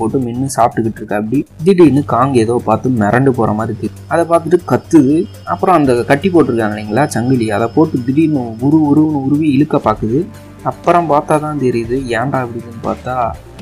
போட்டு 0.00 0.18
மின்னு 0.24 0.46
சாப்பிட்டுக்கிட்டு 0.56 1.00
இருக்கா 1.00 1.16
அப்படி. 1.20 1.38
திடீர்னு 1.66 2.02
காங்கு 2.12 2.38
ஏதோ 2.44 2.54
பார்த்து 2.68 2.88
மிரண்டு 3.02 3.30
போகிற 3.38 3.50
மாதிரி 3.58 3.72
இருக்குது 3.74 4.00
அதை 4.12 4.22
பார்த்துட்டு 4.30 4.58
கத்துது. 4.72 5.14
அப்புறம் 5.52 5.76
அந்த 5.78 5.92
கட்டி 6.10 6.28
போட்டிருக்காங்க 6.34 6.74
இல்லைங்களா 6.76 7.04
சங்கிலி. 7.16 7.46
அதை 7.56 7.66
போட்டு 7.76 8.04
திடீர்னு 8.06 8.42
உரு 8.66 8.78
உருன்னு 8.90 9.22
உருவி 9.26 9.48
இழுக்க 9.56 9.76
பார்க்குது. 9.86 10.20
அப்புறம் 10.70 11.08
பார்த்தா 11.12 11.34
தான் 11.46 11.62
தெரியுது 11.64 11.96
ஏன்டா 12.18 12.38
அப்படின்னு 12.44 12.84
பார்த்தா 12.88 13.14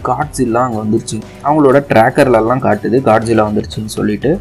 காட்ஸில்லாம் 0.08 0.66
அங்கே 0.66 0.80
வந்துருச்சு. 0.82 1.16
அவங்களோட 1.46 1.78
ட்ராக்கர்லலாம் 1.90 2.64
காட்டுது 2.66 2.98
காட்ஸிலா 3.08 3.44
வந்துருச்சுன்னு 3.48 3.96
சொல்லிட்டு. 3.98 4.32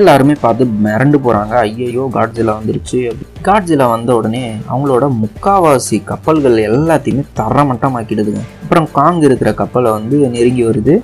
எல்லாருமே 0.00 0.34
பார்த்து 0.42 0.64
மிரண்டு 0.84 1.18
போகிறாங்க 1.24 1.54
ஐயையோ 1.66 2.02
காட்ஜிலா 2.16 2.54
வந்துருச்சு. 2.60 2.98
காட்ஜிலா 3.46 3.84
வந்த 3.92 4.10
உடனே 4.18 4.42
அவங்களோட 4.70 5.04
முக்காவாசி 5.22 5.98
கப்பல்கள் 6.10 6.56
எல்லாத்தையுமே 6.70 7.24
தரமட்டமாக்கிடுதுங்க. 7.40 8.42
அப்புறம் 8.62 8.88
காங் 8.98 9.20
இருக்கிற 9.28 9.52
கப்பலை 9.60 9.92
வந்து 9.98 10.18
நெருங்கி 10.34 10.64
வருது. 10.68 10.96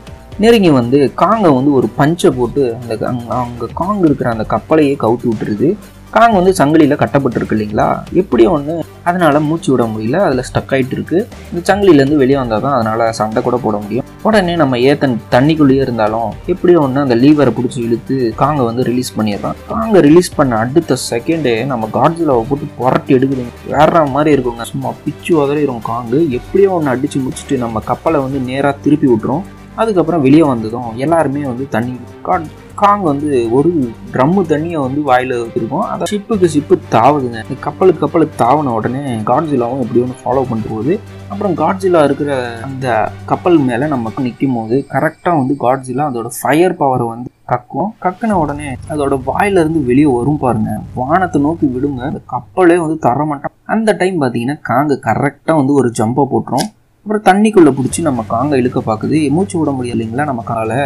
நெருங்கி 0.42 0.70
வந்து 0.80 0.98
காங்கை 1.22 1.50
வந்து 1.56 1.72
ஒரு 1.78 1.88
பஞ்சை 2.00 2.30
போட்டு 2.36 2.62
அந்த 2.80 2.94
அங்கே 3.38 3.68
காங் 3.80 4.02
இருக்கிற 4.08 4.28
அந்த 4.30 4.46
கப்பலையே 4.54 4.94
கவுத்து 5.04 5.26
விட்டுருது. 5.30 5.70
காங் 6.14 6.34
வந்து 6.38 6.52
சங்கிலியில் 6.58 6.98
கட்டப்பட்டிருக்கு 7.02 7.54
இல்லைங்களா? 7.56 7.86
எப்படியும் 8.20 8.54
ஒன்று 8.56 8.74
அதனால் 9.08 9.38
மூச்சு 9.48 9.68
விட 9.72 9.84
முடியல. 9.92 10.16
அதில் 10.26 10.44
ஸ்டக் 10.48 10.72
ஆகிட்டு 10.74 10.94
இருக்கு 10.96 11.18
இந்த 11.50 11.60
சங்கிலிலேருந்து 11.68 12.18
வெளியே 12.22 12.38
வந்தால் 12.40 12.64
தான் 12.64 12.76
அதனால் 12.78 13.12
சண்டை 13.18 13.42
கூட 13.46 13.56
போட 13.62 13.76
முடியும். 13.84 14.06
உடனே 14.22 14.56
நம்ம 14.62 14.78
ஏத்தன் 14.90 15.16
தண்ணிக்குள்ளேயே 15.34 15.84
இருந்தாலும் 15.86 16.28
எப்படியும் 16.52 16.82
ஒன்று 16.82 17.00
அந்த 17.04 17.16
லீவரை 17.22 17.52
பிடிச்சி 17.56 17.78
இழுத்து 17.86 18.16
காங்கை 18.42 18.66
வந்து 18.68 18.84
ரிலீஸ் 18.90 19.12
பண்ணிடுறான் 19.18 19.56
காங்கை 19.70 20.02
ரிலீஸ் 20.08 20.30
பண்ண 20.34 20.58
அடுத்த 20.64 20.98
செகண்டே 21.08 21.54
நம்ம 21.72 21.88
காட்ஜிலாவை 21.96 22.44
போட்டு 22.50 22.68
புரட்டி 22.80 23.14
எடுக்குதுங்க. 23.18 23.56
வேற 23.72 24.04
மாதிரி 24.16 24.36
இருக்குங்க. 24.36 24.66
சும்மா 24.72 24.92
பிச்சு 25.06 25.32
உதறிடும் 25.42 25.82
காங்கு. 25.90 26.20
எப்படியோ 26.40 26.70
ஒன்று 26.76 26.94
அடித்து 26.94 27.20
முடிச்சுட்டு 27.24 27.58
நம்ம 27.64 27.80
கப்பலை 27.90 28.20
வந்து 28.26 28.40
நேராக 28.50 28.76
திருப்பி 28.86 29.08
விட்டுரும். 29.12 29.44
அதுக்கப்புறம் 29.80 30.24
வெளியே 30.26 30.42
வந்ததும் 30.42 30.90
எல்லாருமே 31.04 31.42
வந்து 31.52 31.64
தண்ணி 31.68 31.94
காட் 32.28 32.50
காங் 32.80 33.02
வந்து 33.02 33.28
ஒரு 33.56 33.70
ட்ரம்மு 34.12 34.42
தண்ணியை 34.50 34.78
வந்து 34.84 35.00
வாயில் 35.08 35.34
வச்சுருக்கோம் 35.40 35.86
அதை 35.92 36.04
ஷிப்புக்கு 36.12 36.46
ஷிப்பு 36.54 36.74
தாவுதுங்க. 36.94 37.38
இந்த 37.46 37.56
கப்பலுக்கு 37.60 38.02
கப்பலுக்கு 38.04 38.34
தாவின 38.44 38.72
உடனே 38.78 39.02
காட்ஜிலாவும் 39.30 39.82
எப்படி 39.84 40.02
ஒன்று 40.04 40.22
ஃபாலோ 40.22 40.42
பண்ணிட்டு 40.48 40.72
போகுது. 40.74 40.94
அப்புறம் 41.28 41.54
காட்ஜிலா 41.62 42.00
இருக்கிற 42.08 42.58
அந்த 42.68 42.86
கப்பல் 43.30 43.58
மேலே 43.68 43.86
நமக்கு 43.86 44.26
நிற்கும் 44.26 44.56
போது 44.58 44.78
கரெக்டாக 44.94 45.40
வந்து 45.40 45.56
காட்ஜிலா 45.64 46.06
அதோட 46.10 46.30
ஃபயர் 46.40 46.78
பவரை 46.80 47.06
வந்து 47.08 47.30
கக்கும். 47.52 47.90
கக்குன 48.04 48.36
உடனே 48.42 48.68
அதோட 48.92 49.14
வாயிலிருந்து 49.24 49.80
வெளியே 49.84 50.10
வரும் 50.18 50.42
பாருங்க. 50.44 50.80
வானத்தை 50.94 51.40
நோக்கி 51.42 51.66
விடுங்க. 51.66 52.02
அந்த 52.10 52.22
கப்பலே 52.34 52.76
வந்து 52.84 52.98
தர 52.98 53.24
மாட்டோம் 53.24 53.56
அந்த 53.74 53.92
டைம் 54.02 54.22
பார்த்தீங்கன்னா 54.22 54.58
காங்க 54.70 54.98
கரெக்டாக 55.08 55.60
வந்து 55.60 55.74
ஒரு 55.74 55.90
ஜம்பை 56.00 56.24
போட்டுரும். 56.32 56.68
அப்புறம் 57.06 57.24
தண்ணிக்குள்ளே 57.28 57.70
பிடிச்சி 57.76 58.00
நம்ம 58.00 58.24
காங்க 58.28 58.58
இழுக்க 58.60 58.80
பார்க்குது 58.80 59.16
மூச்சு 59.30 59.56
விட 59.58 59.70
முடியலைங்களா 59.70 60.24
நம்ம 60.24 60.42
காலை 60.42 60.76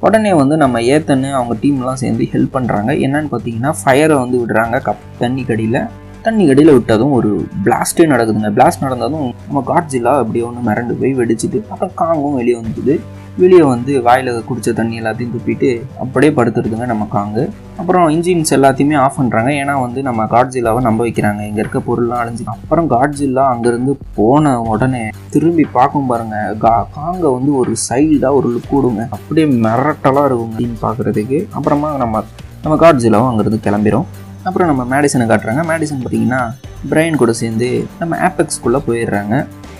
உடனே 0.00 0.32
வந்து 0.32 0.54
நம்ம 0.56 0.80
ஏத்தன்னு 0.94 1.28
அவங்க 1.32 1.54
டீம்லாம் 1.62 2.00
சேர்ந்து 2.02 2.24
ஹெல்ப் 2.32 2.54
பண்ணுறாங்க 2.54 2.90
என்னன்னு 3.04 3.30
பார்த்தீங்கன்னா 3.32 3.70
ஃபயரை 3.80 4.16
வந்து 4.22 4.36
விடுறாங்க. 4.42 4.78
கப் 4.86 5.04
தண்ணி 5.18 5.42
கடியில். 5.44 5.78
தண்ணி 6.26 6.44
இடையில 6.52 6.70
விட்டதும் 6.76 7.12
ஒரு 7.18 7.30
பிளாஸ்டே 7.64 8.04
நடக்குதுங்க. 8.12 8.48
பிளாஸ்ட் 8.56 8.82
நடந்ததும் 8.84 9.28
நம்ம 9.46 9.60
காட்ஜிலா 9.68 10.12
அப்படியே 10.22 10.44
ஒன்று 10.48 10.62
மிரண்டு 10.68 10.94
போய் 11.00 11.12
வெடிச்சிட்டு 11.20 11.58
அப்புறம் 11.72 11.92
காங்கும் 12.00 12.36
வெளியே 12.40 12.56
வந்துடுது 12.60 12.94
வெளியே 13.40 13.64
வந்து 13.72 13.92
வாயில் 14.04 14.30
குடிச்ச 14.48 14.72
தண்ணி 14.78 14.94
எல்லாத்தையும் 15.00 15.32
துப்பிட்டு 15.34 15.70
அப்படியே 16.02 16.30
படுத்துடுதுங்க 16.36 16.86
நம்ம 16.92 17.06
காங்கு. 17.14 17.42
அப்புறம் 17.80 18.06
இன்ஜின்ஸ் 18.14 18.52
எல்லாத்தையுமே 18.56 18.96
ஆஃப் 19.02 19.18
பண்ணுறாங்க 19.20 19.50
ஏன்னா 19.60 19.74
வந்து 19.84 20.02
நம்ம 20.08 20.24
காட்ஜில்லாவை 20.34 20.80
நம்ப 20.88 21.00
வைக்கிறாங்க. 21.06 21.40
இங்கே 21.50 21.62
இருக்க 21.64 21.80
பொருள்லாம் 21.88 22.22
அழிஞ்சு 22.22 22.46
அப்புறம் 22.54 22.90
காட்ஜில்லா 22.94 23.44
அங்கேருந்து 23.52 23.94
போன 24.18 24.54
உடனே 24.72 25.04
திரும்பி 25.34 25.66
பார்க்கும் 25.78 26.10
பாருங்க. 26.12 26.36
கா 26.64 26.74
காங்கை 26.98 27.30
வந்து 27.38 27.52
ஒரு 27.62 27.74
சைல்டாக 27.88 28.38
ஒரு 28.40 28.48
லுக் 28.54 28.74
விடுங்க 28.76 29.04
அப்படியே 29.16 29.46
மிரட்டலாக 29.66 30.28
இருக்கும் 30.28 30.52
அப்படின்னு 30.52 30.78
பார்க்குறதுக்கு. 30.86 31.40
அப்புறமா 31.58 31.90
நம்ம 32.04 32.22
நம்ம 32.62 32.76
காட்ஜில்லாவும் 32.84 33.30
அங்கேருந்து 33.32 33.66
கிளம்பிடும் 33.66 34.06
அப்புறம் 34.48 34.68
நம்ம 34.70 34.82
மேடிசனை 34.94 35.24
காட்டுறாங்க. 35.30 35.62
மேடிசன் 35.70 36.02
பார்த்தீங்கன்னா 36.02 36.42
பிரைன் 36.90 37.20
கூட 37.22 37.32
சேர்ந்து 37.42 37.68
நம்ம 38.00 38.18
ஆப்பெக்ஸ்குள்ளே 38.28 38.80
போயிடுறாங்க. 38.88 39.36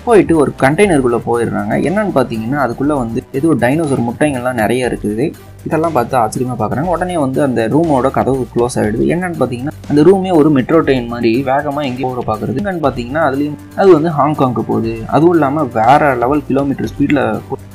போயிட்டு 0.07 0.35
ஒரு 0.43 0.51
கண்டெய்னருக்குள்ளே 0.63 1.19
போயிடுறாங்க. 1.27 1.75
என்னன்னு 1.89 2.13
பார்த்தீங்கன்னா 2.17 2.59
அதுக்குள்ளே 2.65 2.95
வந்து 3.03 3.21
ஏதோ 3.39 3.55
டைனோசர் 3.63 4.03
முட்டைங்கள்லாம் 4.09 4.61
நிறைய 4.63 4.91
இருக்குது. 4.91 5.25
இதெல்லாம் 5.67 5.95
பார்த்து 5.97 6.15
ஆச்சரியமாக 6.23 6.59
பார்க்குறாங்க. 6.61 6.91
உடனே 6.97 7.17
வந்து 7.25 7.41
அந்த 7.47 7.61
ரூமோட 7.75 8.11
கதவு 8.19 8.43
க்ளோஸ் 8.53 8.77
ஆகிடுது 8.81 9.07
என்னன்னு 9.15 9.39
பார்த்தீங்கன்னா 9.41 9.75
அந்த 9.91 10.03
ரூமே 10.09 10.31
ஒரு 10.41 10.51
மெட்ரோ 10.57 10.79
ட்ரெயின் 10.87 11.09
மாதிரி 11.15 11.33
வேகமாக 11.51 11.89
எங்கேயோ 11.89 12.09
போகிற 12.09 12.25
பார்க்குறது. 12.31 12.61
என்னன்னு 12.63 12.85
பார்த்தீங்கன்னா 12.87 13.23
அதுலேயும் 13.29 13.59
அது 13.81 13.89
வந்து 13.97 14.13
ஹாங்காங்க்கு 14.19 14.65
போகுது. 14.71 14.95
அதுவும் 15.17 15.35
இல்லாமல் 15.37 15.71
வேறு 15.79 16.11
லெவல் 16.23 16.45
கிலோமீட்டர் 16.51 16.91
ஸ்பீடில் 16.93 17.23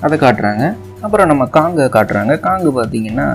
அதை 0.07 0.17
காட்டுறாங்க. 0.25 0.65
அப்புறம் 1.05 1.29
நம்ம 1.33 1.43
காங்கை 1.57 1.87
காட்டுறாங்க. 1.97 2.35
காங்கு 2.47 2.71
பார்த்தீங்கன்னா 2.79 3.27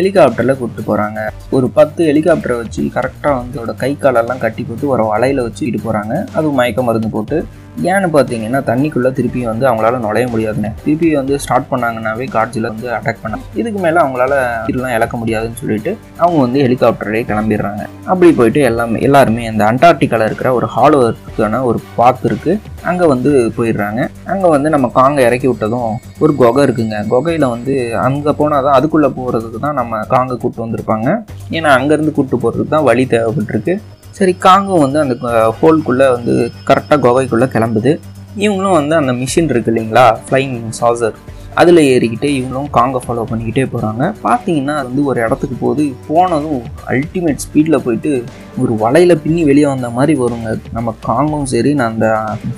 ஹெலிகாப்டரில் 0.00 0.58
கூப்பிட்டு 0.58 0.84
போகிறாங்க 0.86 1.20
ஒரு 1.50 1.66
பத்து 1.70 2.02
ஹெலிகாப்டரை 2.04 2.56
வச்சு 2.56 2.82
கரெக்டாக 2.94 3.32
வந்து 3.36 3.56
அதோட 3.58 3.72
கை 3.76 3.90
காலெல்லாம் 3.96 4.40
கட்டி 4.40 4.62
போட்டு 4.62 4.86
ஒரு 4.88 5.04
வலையில் 5.06 5.42
இட்டு 5.66 5.80
போகிறாங்க 5.80 6.14
அது 6.32 6.52
மயக்க 6.52 6.82
மருந்து 6.82 7.10
போட்டு 7.10 7.38
ஏன்னு 7.90 8.08
பார்த்தீங்கன்னா 8.14 8.60
தண்ணிக்குள்ளே 8.70 9.10
திருப்பி 9.18 9.40
வந்து 9.50 9.64
அவங்களால 9.68 10.00
நுழைய 10.04 10.26
முடியாதுங்க. 10.32 10.70
திருப்பி 10.84 11.08
வந்து 11.20 11.34
ஸ்டார்ட் 11.44 11.68
பண்ணாங்கன்னாவே 11.72 12.26
காட்சியில் 12.36 12.68
வந்து 12.72 12.88
அட்டாக் 12.96 13.22
பண்ணாங்க 13.22 13.58
இதுக்கு 13.60 13.80
மேலே 13.84 13.98
அவங்களால 14.02 14.32
இதெல்லாம் 14.70 14.94
இழக்க 14.98 15.16
முடியாதுன்னு 15.22 15.60
சொல்லிட்டு 15.62 15.92
அவங்க 16.22 16.40
வந்து 16.46 16.60
ஹெலிகாப்டரே 16.66 17.22
கிளம்பிடுறாங்க. 17.30 17.84
அப்படி 18.10 18.30
போயிட்டு 18.40 18.62
எல்லாமே 18.70 19.00
எல்லாருமே 19.08 19.44
அந்த 19.52 19.64
அண்டார்டிகாவில் 19.70 20.26
இருக்கிற 20.28 20.50
ஒரு 20.58 20.68
ஹாலோவருக்கான 20.76 21.62
ஒரு 21.70 21.80
பாத் 21.98 22.26
இருக்குது 22.30 22.58
அங்கே 22.90 23.06
வந்து 23.14 23.30
போயிடுறாங்க. 23.58 24.00
அங்கே 24.32 24.48
வந்து 24.56 24.68
நம்ம 24.74 24.90
காங்கை 24.98 25.22
இறக்கி 25.28 25.48
விட்டதும் 25.50 25.90
ஒரு 26.24 26.32
குகை 26.40 26.62
இருக்குங்க. 26.66 26.98
குகையில் 27.12 27.52
வந்து 27.54 27.74
அங்கே 28.06 28.32
போனால் 28.40 28.64
தான் 28.66 28.76
அதுக்குள்ளே 28.78 29.10
போகிறதுக்கு 29.18 29.60
தான் 29.66 29.78
நம்ம 29.80 30.02
காங்கை 30.14 30.34
கூப்பிட்டு 30.36 30.66
வந்திருப்பாங்க. 30.66 31.08
ஏன்னா 31.56 31.70
அங்கேருந்து 31.78 32.14
கூப்பிட்டு 32.16 32.42
போகிறதுக்கு 32.44 32.74
தான் 32.76 32.88
வழி 32.90 33.06
தேவைப்பட்டிருக்கு. 33.14 33.76
சரி 34.20 34.32
காங்கும் 34.46 34.82
வந்து 34.84 34.98
அந்த 35.02 35.14
ஹோல்குள்ளே 35.60 36.06
வந்து 36.14 36.32
கரெக்டாக 36.68 36.98
குகைக்குள்ளே 37.04 37.46
கிளம்புது. 37.56 37.92
இவங்களும் 38.44 38.78
வந்து 38.78 38.94
அந்த 39.00 39.12
மிஷின் 39.20 39.50
இருக்கு 39.52 39.70
இல்லைங்களா? 39.72 40.04
ஃப்ளைங் 40.26 40.56
சாசர் 40.80 41.16
அதில் 41.60 41.80
ஏறிக்கிட்டே 41.92 42.28
இவங்களும் 42.38 42.68
காங்கை 42.76 43.00
ஃபாலோ 43.04 43.22
பண்ணிக்கிட்டே 43.30 43.64
போகிறாங்க 43.72 44.02
பார்த்தீங்கன்னா 44.26 44.74
அது 44.80 44.88
வந்து 44.90 45.04
ஒரு 45.10 45.18
இடத்துக்கு 45.24 45.56
போகுது. 45.62 45.84
போனதும் 46.08 46.60
அல்டிமேட் 46.92 47.42
ஸ்பீடில் 47.44 47.84
போயிட்டு 47.86 48.12
ஒரு 48.62 48.74
வலையில் 48.82 49.20
பின்னி 49.24 49.44
வெளியே 49.50 49.66
வந்த 49.66 49.90
மாதிரி 49.96 50.14
வருங்க. 50.20 50.52
நம்ம 50.76 50.94
காங்கும் 51.08 51.50
சரி 51.54 51.72
நான் 51.80 51.92
அந்த 51.92 52.08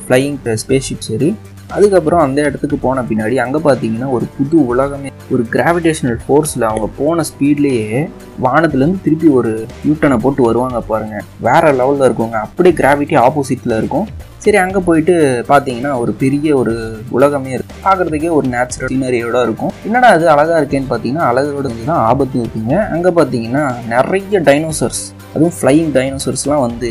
ஃப்ளையிங் 0.02 0.38
ஸ்பேஸ்ஷிப் 0.64 1.06
சரி. 1.10 1.30
அதுக்கப்புறம் 1.76 2.22
அந்த 2.26 2.40
இடத்துக்கு 2.48 2.78
போன 2.86 3.04
பின்னாடி 3.10 3.36
அங்கே 3.44 3.60
பார்த்தீங்கன்னா 3.68 4.08
ஒரு 4.16 4.26
புது 4.36 4.56
உலகமே. 4.72 5.10
ஒரு 5.34 5.42
கிராவிடேஷனல் 5.54 6.18
ஃபோர்ஸில் 6.24 6.68
அவங்க 6.70 6.86
போன 6.98 7.24
ஸ்பீட்லேயே 7.28 8.00
வானத்துலேருந்து 8.46 9.04
திருப்பி 9.04 9.28
ஒரு 9.38 9.52
யூட்டனை 9.88 10.16
போட்டு 10.24 10.42
வருவாங்க 10.48 10.80
பாருங்கள் 10.90 11.24
வேறு 11.46 11.70
லெவலில் 11.80 12.06
இருக்குங்க 12.08 12.38
அப்படியே 12.46 12.74
கிராவிட்டி 12.80 13.16
ஆப்போசிட்டில் 13.26 13.78
இருக்கும். 13.80 14.06
சரி 14.44 14.58
அங்கே 14.62 14.80
போயிட்டு 14.86 15.14
பார்த்தீங்கன்னா 15.50 15.90
ஒரு 16.02 16.12
பெரிய 16.22 16.48
ஒரு 16.60 16.72
உலகமே 17.16 17.50
இருக்கும் 17.56 17.82
பார்க்குறதுக்கே 17.84 18.30
ஒரு 18.38 18.46
நேச்சுரல் 18.54 18.90
சீனரியோட 18.92 19.42
இருக்கும். 19.46 19.72
என்னடா 19.88 20.08
அது 20.16 20.24
அழகாக 20.34 20.60
இருக்கேன்னு 20.60 20.90
பார்த்தீங்கன்னா 20.92 21.26
அழகோட 21.30 21.68
தான் 21.90 22.02
ஆபத்தும் 22.10 22.42
இருக்குங்க 22.44 22.76
அங்கே 22.94 23.12
பார்த்தீங்கன்னா 23.18 23.64
நிறைய 23.94 24.40
டைனோசர்ஸ் 24.50 25.02
அதுவும் 25.34 25.54
ஃப்ளையிங் 25.58 25.92
டைனோசர்ஸ்லாம் 25.98 26.64
வந்து 26.68 26.90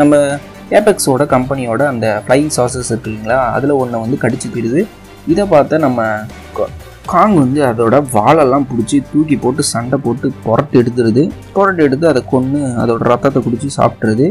நம்ம 0.00 0.20
ஏபெக்ஸோட 0.78 1.22
கம்பெனியோட 1.34 1.82
அந்த 1.86 2.06
ஃப்ளை 2.24 2.40
சாசஸ் 2.56 2.90
இருக்கு 2.92 3.10
இல்லைங்களா 3.10 3.38
அதில் 3.56 3.78
ஒன்று 3.80 4.04
வந்து 4.04 4.18
கடிச்சு 4.22 4.48
போயிடுது 4.54 4.82
இதை 5.26 5.44
பார்த்த 5.44 5.78
நம்ம 5.78 6.06
காங் 7.06 7.34
வந்து 7.34 7.60
அதோட 7.68 7.96
வாழெல்லாம் 8.12 8.66
பிடிச்சி 8.70 8.96
தூக்கி 9.12 9.36
போட்டு 9.36 9.62
சண்டை 9.62 9.96
போட்டு 10.02 10.26
புரட்டு 10.44 10.74
எடுத்துருது. 10.80 11.22
புரட்டு 11.52 11.82
எடுத்து 11.82 12.06
அதை 12.08 12.20
கொன்று 12.32 12.60
அதோட 12.82 13.02
ரத்தத்தை 13.12 13.40
குடிச்சு 13.42 13.68
சாப்பிட்ருது 13.78 14.26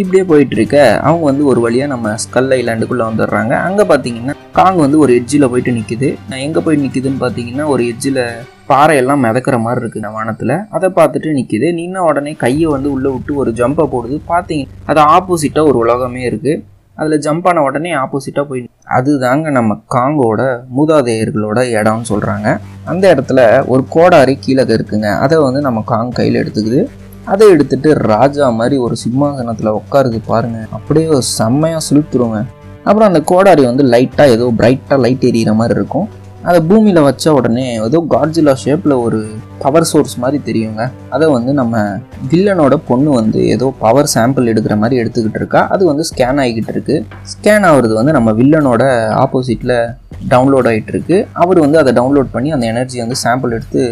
இப்படியே 0.00 0.22
போயிட்டு 0.24 0.56
இருக்க 0.56 0.76
அவங்க 1.02 1.24
வந்து 1.24 1.44
ஒரு 1.44 1.60
வழியாக 1.60 1.92
நம்ம 1.92 2.16
ஸ்கல் 2.24 2.50
ஐலாண்டுக்குள்ளே 2.56 3.04
வந்துடுறாங்க. 3.10 3.52
அங்கே 3.66 3.84
பார்த்தீங்கன்னா 3.90 4.34
காங் 4.58 4.80
வந்து 4.84 4.98
ஒரு 4.98 5.12
எட்ஜில் 5.20 5.48
போயிட்டு 5.48 5.76
நிற்குது 5.78 6.08
எங்கே 6.46 6.60
போய் 6.60 6.82
நிற்கிதுன்னு 6.84 7.22
பார்த்தீங்கன்னா 7.24 7.66
ஒரு 7.66 7.84
எட்ஜில் 7.92 8.20
பாறையெல்லாம் 8.70 9.22
மிதக்கிற 9.24 9.56
மாதிரி 9.64 9.80
இருக்குது 9.82 10.00
இந்த 10.02 10.12
வானத்தில். 10.16 10.54
அதை 10.76 10.88
பார்த்துட்டு 10.96 11.34
நிற்கிது 11.36 11.68
நின்ன 11.80 12.04
உடனே 12.08 12.32
கையை 12.44 12.68
வந்து 12.76 12.88
உள்ளே 12.94 13.10
விட்டு 13.14 13.34
ஒரு 13.42 13.50
ஜம்பை 13.60 13.84
போடுது. 13.94 14.16
பார்த்தீங்க 14.32 14.66
அது 14.90 15.00
ஆப்போசிட்டாக 15.16 15.70
ஒரு 15.70 15.78
உலகமே 15.84 16.24
இருக்குது 16.30 16.54
அதில் 17.00 17.22
ஜம்ப் 17.24 17.46
ஆன 17.48 17.62
உடனே 17.68 17.90
ஆப்போசிட்டாக 18.02 18.44
போய் 18.50 18.62
அதுதாங்க 18.96 19.48
நம்ம 19.56 19.76
காங்கோட 19.94 20.42
மூதாதையர்களோட 20.76 21.58
இடம்னு 21.78 22.06
சொல்கிறாங்க 22.12 22.48
அந்த 22.90 23.04
இடத்துல 23.14 23.40
ஒரு 23.72 23.82
கோடாரி 23.94 24.34
கீழே 24.44 24.64
இருக்குங்க. 24.76 25.08
அதை 25.24 25.38
வந்து 25.46 25.60
நம்ம 25.66 25.82
காங் 25.92 26.12
கையில் 26.18 26.40
எடுத்துக்குது. 26.42 26.82
அதை 27.32 27.46
எடுத்துட்டு 27.54 27.90
ராஜா 28.12 28.46
மாதிரி 28.58 28.76
ஒரு 28.86 28.96
சிம்மாசனத்தில் 29.04 29.76
உட்காருது 29.80 30.20
பாருங்க. 30.32 30.58
அப்படியே 30.78 31.06
ஒரு 31.16 31.24
செம்மையாக 31.38 31.84
சுழுத்துருங்க 31.88 32.40
அப்புறம் 32.88 33.08
அந்த 33.10 33.20
கோடாரி 33.32 33.62
வந்து 33.70 33.84
லைட்டாக 33.94 34.34
ஏதோ 34.36 34.48
பிரைட்டாக 34.60 34.98
லைட் 35.04 35.24
எரியிற 35.30 35.52
மாதிரி 35.60 35.78
இருக்கும். 35.80 36.06
அதை 36.48 36.58
பூமியில் 36.68 37.00
வச்ச 37.06 37.32
உடனே 37.36 37.64
ஏதோ 37.86 37.98
காட்ஜிலா 38.14 38.52
ஷேப்பில் 38.62 38.94
ஒரு 39.04 39.20
பவர் 39.62 39.86
சோர்ஸ் 39.90 40.14
மாதிரி 40.22 40.38
தெரியுங்க. 40.48 40.82
அதை 41.14 41.26
வந்து 41.34 41.52
நம்ம 41.52 41.76
வில்லனோட 42.32 42.74
பொண்ணு 42.88 43.10
வந்து 43.20 43.40
ஏதோ 43.54 43.68
பவர் 43.84 44.10
சாம்பிள் 44.14 44.50
எடுக்கிற 44.52 44.74
மாதிரி 44.82 45.00
எடுத்துக்கிட்டு 45.02 45.40
இருக்கா. 45.42 45.62
அது 45.74 45.84
வந்து 45.90 46.04
ஸ்கேன் 46.10 46.40
ஆகிக்கிட்டு 46.42 46.72
இருக்கு. 46.74 46.96
ஸ்கேன் 47.32 47.66
ஆகுறது 47.70 47.94
வந்து 48.00 48.12
நம்ம 48.18 48.32
வில்லனோட 48.40 48.82
ஆப்போசிட்டில் 49.24 49.76
டவுன்லோட் 50.32 50.68
ஆகிட்டு 50.72 50.92
இருக்கு. 50.94 51.16
அவர் 51.44 51.58
வந்து 51.64 51.78
அதை 51.82 51.92
டவுன்லோட் 52.00 52.34
பண்ணி 52.34 52.50
அந்த 52.56 52.66
எனர்ஜி 52.72 52.98
வந்து 53.04 53.16
சாம்பிள் 53.24 53.56
எடுத்து 53.58 53.82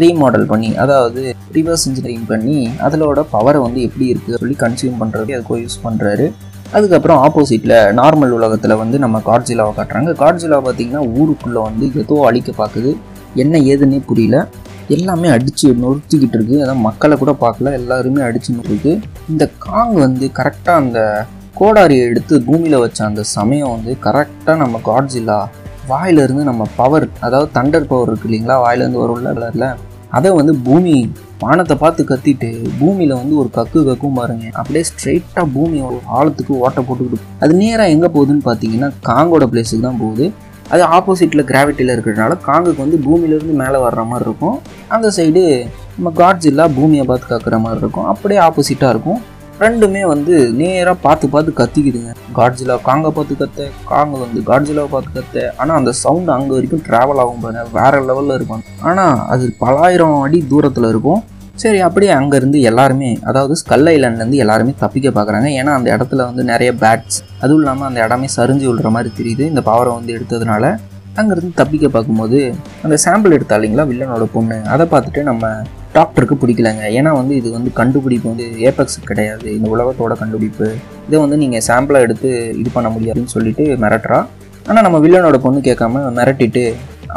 ரீமாடல் 0.00 0.46
பண்ணி 0.52 0.70
அதாவது 0.84 1.22
ரிவர்ஸ் 1.56 1.84
இன்ஜினியரிங் 1.88 2.26
பண்ணி 2.32 2.58
அதிலோட 2.86 3.24
பவரை 3.34 3.60
வந்து 3.66 3.82
எப்படி 3.88 4.06
இருக்குது 4.12 4.40
சொல்லி 4.42 4.56
கன்சியூம் 4.64 5.00
பண்ணுறது 5.02 5.34
அதுக்கோ 5.36 5.58
யூஸ் 5.64 5.84
பண்ணுறாரு 5.86 6.26
அதுக்கப்புறம் 6.76 7.20
ஆப்போசிட்டில் 7.26 7.76
நார்மல் 7.98 8.34
உலகத்தில் 8.38 8.80
வந்து 8.80 8.96
நம்ம 8.98 9.20
காட்ஜிலாவை 9.28 9.72
காட்டுறாங்க. 9.76 10.10
காட்ஜிலா 10.22 10.58
பார்த்திங்கன்னா 10.66 11.02
ஊருக்குள்ளே 11.20 11.60
வந்து 11.68 11.86
ஏதோ 12.02 12.16
அழிக்க 12.28 12.50
பார்க்குது. 12.58 12.90
என்ன 13.34 13.58
ஏதுன்னே 13.72 14.00
புரியல. 14.10 14.36
எல்லாமே 14.88 15.28
அடித்து 15.28 15.66
நொறுத்திக்கிட்டு 15.82 16.36
இருக்குது 16.38 16.62
அதான் 16.62 16.86
மக்களை 16.88 17.16
கூட 17.16 17.32
பார்க்கல. 17.44 17.72
எல்லாருமே 17.80 18.22
அடித்து 18.28 18.54
நொறுக்கு 18.54 18.92
இந்த 19.28 19.44
காங் 19.66 19.94
வந்து 20.06 20.26
கரெக்டாக 20.38 20.82
அந்த 20.84 21.00
கோடாரியை 21.60 22.04
எடுத்து 22.10 22.34
பூமியில் 22.46 22.82
வச்ச 22.84 22.98
அந்த 23.04 23.22
சமயம் 23.36 23.72
வந்து 23.76 23.92
கரெக்டாக 24.06 24.56
நம்ம 24.56 24.80
காட்ஜிலா 24.84 25.38
வாயிலிருந்து 25.88 26.44
நம்ம 26.44 26.62
பவர் 26.76 27.06
அதாவது 27.20 27.48
தண்டர் 27.56 27.86
பவர் 27.86 28.10
இருக்கு 28.10 28.28
இல்லைங்களா? 28.28 28.56
வாயிலேருந்து 28.64 29.02
வரும்ல 29.04 29.32
கலரில் 29.36 29.68
அதை 30.18 30.30
வந்து 30.38 30.52
பூமி 30.68 30.94
வானத்தை 31.42 31.74
பார்த்து 31.82 32.02
கத்திட்டு 32.10 32.48
பூமியில் 32.80 33.14
வந்து 33.20 33.34
ஒரு 33.42 33.50
கக்கு 33.56 33.80
கக்கும் 33.88 34.18
பாருங்க. 34.18 34.46
அப்படியே 34.60 34.84
ஸ்ட்ரெயிட்டாக 34.90 35.46
பூமி 35.56 35.78
ஒரு 35.88 35.98
ஆழத்துக்கு 36.18 36.54
ஓட்டை 36.64 36.82
போட்டுக்கிட்டு 36.88 37.28
அது 37.42 37.52
நேராக 37.62 37.94
எங்கே 37.94 38.08
போகுதுன்னு 38.16 38.44
பார்த்தீங்கன்னா 38.48 38.88
காங்கோட 39.08 39.46
பிளேஸுக்கு 39.52 39.86
தான் 39.88 40.00
போகுது. 40.04 40.26
அது 40.74 40.82
ஆப்போசிட்டில் 40.96 41.48
கிராவிட்டியில் 41.50 41.92
இருக்கிறதுனால 41.94 42.32
காங்குக்கு 42.48 42.84
வந்து 42.84 42.98
பூமியிலேருந்து 43.06 43.54
மேலே 43.62 43.78
வர்ற 43.86 44.02
மாதிரி 44.10 44.26
இருக்கும். 44.28 44.58
அந்த 44.96 45.06
சைடு 45.16 45.42
நம்ம 45.96 46.12
காட்ஜில்லா 46.20 46.66
பூமியை 46.76 47.04
பார்த்து 47.08 47.32
கக்குற 47.32 47.56
மாதிரி 47.64 47.82
இருக்கும். 47.84 48.08
அப்படியே 48.12 48.40
ஆப்போசிட்டாக 48.48 48.94
இருக்கும். 48.94 49.20
ரெண்டுமே 49.62 50.02
வந்து 50.10 50.34
நேராக 50.60 50.96
பார்த்து 51.06 51.26
பார்த்து 51.32 51.50
கத்திக்குதுங்க. 51.58 52.12
காட்ஜிலா 52.36 52.74
காங்கை 52.86 53.10
பார்த்து 53.16 53.34
கத்த 53.40 53.66
காங்க 53.90 54.14
வந்து 54.22 54.40
காட்ஜிலாவை 54.50 54.88
பார்த்து 54.94 55.10
கத்த. 55.16 55.42
ஆனால் 55.60 55.78
அந்த 55.80 55.92
சவுண்டு 56.02 56.32
அங்கே 56.36 56.54
வரைக்கும் 56.56 56.84
ட்ராவல் 56.86 57.20
ஆகும் 57.22 57.42
பாருங்க. 57.44 57.64
வேற 57.78 58.00
லெவலில் 58.10 58.36
இருக்கும். 58.38 58.62
ஆனால் 58.90 59.18
அது 59.34 59.46
பலாயிரம் 59.64 60.16
அடி 60.26 60.40
தூரத்தில் 60.52 60.88
இருக்கும். 60.92 61.20
சரி 61.62 61.80
அப்படியே 61.86 62.12
அங்கேருந்து 62.18 62.58
எல்லாருமே 62.70 63.10
அதாவது 63.30 63.54
ஸ்கல் 63.62 63.88
ஐலாண்ட்லேருந்து 63.94 64.38
எல்லாருமே 64.44 64.72
தப்பிக்க 64.82 65.08
பார்க்குறாங்க 65.16 65.48
ஏன்னா 65.60 65.72
அந்த 65.78 65.88
இடத்துல 65.96 66.26
வந்து 66.28 66.42
நிறைய 66.52 66.70
பேட்ஸ் 66.82 67.18
அதுவும் 67.42 67.60
இல்லாமல் 67.62 67.88
அந்த 67.88 68.00
இடமே 68.06 68.28
சரிஞ்சு 68.38 68.66
விழுற 68.68 68.90
மாதிரி 68.96 69.12
தெரியுது. 69.18 69.44
இந்த 69.52 69.62
பவரை 69.68 69.92
வந்து 69.98 70.14
எடுத்ததுனால 70.16 70.72
அங்கேருந்து 71.18 71.58
தப்பிக்க 71.60 71.86
பார்க்கும்போது 71.94 72.38
அந்த 72.84 72.96
சாம்பிள் 73.04 73.34
எடுத்தா 73.36 73.56
இல்லைங்களா 73.58 73.84
வில்லனோட 73.90 74.24
பொண்ணு. 74.34 74.58
அதை 74.72 74.84
பார்த்துட்டு 74.92 75.22
நம்ம 75.30 75.48
டாக்டருக்கு 75.96 76.36
பிடிக்கலங்க. 76.42 76.82
ஏன்னா 76.98 77.10
வந்து 77.20 77.34
இது 77.40 77.48
வந்து 77.56 77.70
கண்டுபிடிப்பு 77.78 78.26
வந்து 78.32 78.46
ஏபெக்ஸ் 78.68 78.98
கிடையாது. 79.10 79.46
இந்த 79.56 79.68
உலகத்தோட 79.74 80.14
கண்டுபிடிப்பு. 80.20 80.68
இதை 81.08 81.18
வந்து 81.24 81.38
நீங்கள் 81.42 81.64
சாம்பிளாக 81.68 82.06
எடுத்து 82.06 82.30
இது 82.60 82.70
பண்ண 82.76 82.90
முடியாதுன்னு 82.96 83.34
சொல்லிட்டு 83.36 83.64
மிரட்டுறா. 83.84 84.20
ஆனால் 84.68 84.84
நம்ம 84.86 85.00
வில்லனோட 85.06 85.38
பொண்ணு 85.46 85.60
கேட்காம 85.68 86.04
மிரட்டிட்டு 86.18 86.64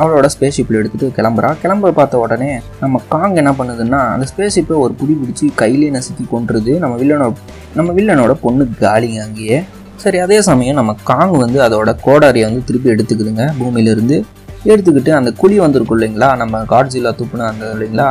அவளோட 0.02 0.28
ஸ்பேஸ்ஷிப்பில் 0.36 0.80
எடுத்துகிட்டு 0.80 1.16
கிளம்புறா. 1.18 1.50
கிளம்ப 1.64 1.92
பார்த்த 2.00 2.22
உடனே 2.26 2.52
நம்ம 2.84 3.02
காங் 3.14 3.36
என்ன 3.42 3.52
பண்ணுதுன்னா 3.60 4.00
அந்த 4.14 4.26
ஸ்பேஸ்ஷிப்பை 4.32 4.78
ஒரு 4.86 4.94
புடி 5.00 5.16
பிடிச்சி 5.22 5.48
கையிலே 5.62 5.90
நசுக்கி 5.98 6.26
கொண்டுருது 6.32 6.74
நம்ம 6.84 6.96
வில்லனோட 7.02 7.34
நம்ம 7.80 7.92
வில்லனோட 8.00 8.34
பொண்ணு 8.46 8.66
காலிங்க 8.84 9.20
அங்கேயே. 9.28 9.60
சரி 10.04 10.18
அதே 10.26 10.38
சமயம் 10.48 10.78
நம்ம 10.80 10.96
காங் 11.10 11.34
வந்து 11.44 11.60
அதோட 11.66 11.90
கோடாரியை 12.06 12.46
வந்து 12.48 12.64
திருப்பி 12.68 12.90
எடுத்துக்குதுங்க. 12.94 13.44
பூமியிலேருந்து 13.60 14.18
எடுத்துக்கிட்டு 14.72 15.12
அந்த 15.18 15.30
குழி 15.42 15.56
வந்திருக்கும் 15.64 15.98
இல்லைங்களா? 15.98 16.30
நம்ம 16.42 16.62
காட்ஜிலா 16.72 17.12
துப்புன 17.20 17.48
அந்த 17.52 17.66
இல்லைங்களா? 17.76 18.08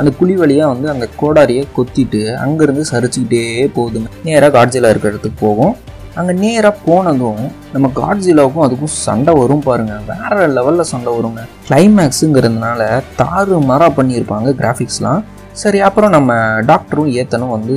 அந்த 0.00 0.10
குழி 0.18 0.34
வழியாக 0.36 0.72
வந்து 0.72 0.88
அந்த 0.92 1.08
கோடாரியை 1.20 1.64
கொத்திட்டு 1.76 2.20
அங்கேருந்து 2.44 2.84
சரிச்சுக்கிட்டே 2.92 3.42
போகுதுங்க. 3.76 4.08
நேராக 4.28 4.52
காட்ஜிலா 4.58 4.90
இருக்கிற 4.92 5.12
இடத்துக்கு 5.12 5.40
போகும் 5.46 5.74
அங்கே 6.20 6.32
நேராக 6.44 6.74
போனதும் 6.86 7.44
நம்ம 7.74 7.90
காட்ஜிலாவுக்கும் 8.00 8.64
அதுக்கும் 8.66 8.94
சண்டை 9.06 9.34
வரும் 9.34 9.66
பாருங்கள் 9.68 10.08
வேற 10.12 10.48
லெவலில் 10.56 10.90
சண்டை 10.94 11.12
வருங்க. 11.18 11.42
கிளைமேக்ஸுங்கிறதுனால 11.68 12.82
தாறு 13.20 13.60
மாறா 13.70 13.88
பண்ணியிருப்பாங்க 13.98 14.50
கிராஃபிக்ஸ்லாம். 14.60 15.22
சரி 15.62 15.80
அப்புறம் 15.80 16.10
நம்ம 16.10 16.32
டாக்டரும் 16.70 17.14
ஏத்தனும் 17.20 17.54
வந்து 17.56 17.76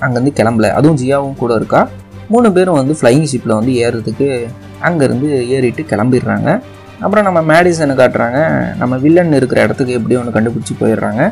அங்கேருந்து 0.00 0.32
கிளம்பல. 0.40 0.68
அதுவும் 0.78 0.98
ஜியாவும் 1.02 1.40
கூட 1.42 1.54
இருக்கா? 1.54 1.80
மூணு 2.34 2.48
பேரும் 2.56 2.78
வந்து 2.80 2.94
ஃப்ளையிங் 2.98 3.28
ஷிப்பில் 3.32 3.58
வந்து 3.58 3.72
ஏறுறதுக்கு 3.82 4.28
அங்கேருந்து 4.86 5.28
ஏறிட்டு 5.56 5.82
கிளம்பிடுறாங்க. 5.92 6.48
அப்புறம் 7.04 7.26
நம்ம 7.28 7.40
மேடிசனை 7.50 7.94
காட்டுறாங்க. 8.00 8.38
நம்ம 8.80 8.96
வில்லன் 9.04 9.38
இருக்கிற 9.40 9.60
இடத்துக்கு 9.66 9.96
எப்படியும் 9.98 10.22
ஒன்று 10.22 10.36
கண்டுபிடிச்சி 10.36 10.74
போயிடுறாங்க. 10.82 11.22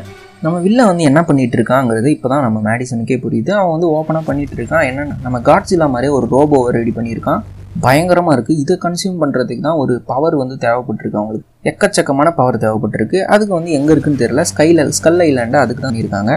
நம்ம 0.45 0.55
வில்லன் 0.65 0.89
வந்து 0.89 1.03
என்ன 1.09 1.19
பண்ணிகிட்டு 1.27 1.57
இருக்காங்கிறது 1.59 2.09
இப்போ 2.15 2.27
தான் 2.31 2.43
நம்ம 2.45 2.57
மேடிசனுக்கே 2.69 3.17
புரியுது. 3.25 3.51
அவன் 3.59 3.73
வந்து 3.75 3.87
ஓப்பனாக 3.97 4.23
பண்ணிகிட்டு 4.29 4.57
இருக்கான். 4.59 4.85
என்னென்ன 4.89 5.17
நம்ம 5.25 5.37
காட்ஸிலா 5.49 5.87
மாதிரியே 5.93 6.13
ஒரு 6.17 6.27
ரோபோவை 6.35 6.71
ரெடி 6.77 6.91
பண்ணியிருக்கான். 6.97 7.41
பயங்கரமாக 7.85 8.35
இருக்குது 8.35 8.59
இதை 8.63 8.75
கன்சியூம் 8.83 9.21
பண்ணுறதுக்கு 9.21 9.63
தான் 9.67 9.79
ஒரு 9.83 9.93
பவர் 10.11 10.35
வந்து 10.41 10.55
தேவைப்பட்டிருக்கு 10.65 11.19
அவங்களுக்கு. 11.21 11.47
எக்கச்சக்கமான 11.71 12.29
பவர் 12.39 12.57
தேவைப்பட்டிருக்கு. 12.65 13.19
அதுக்கு 13.33 13.53
வந்து 13.57 13.71
எங்கே 13.77 13.91
இருக்குன்னு 13.93 14.21
தெரியல. 14.23 14.43
ஸ்கைல 14.51 14.85
ஸ்கல் 14.99 15.23
ஐலாண்டு 15.25 15.59
அதுக்கு 15.63 15.83
தான் 15.87 15.99
இருக்காங்க 16.01 16.31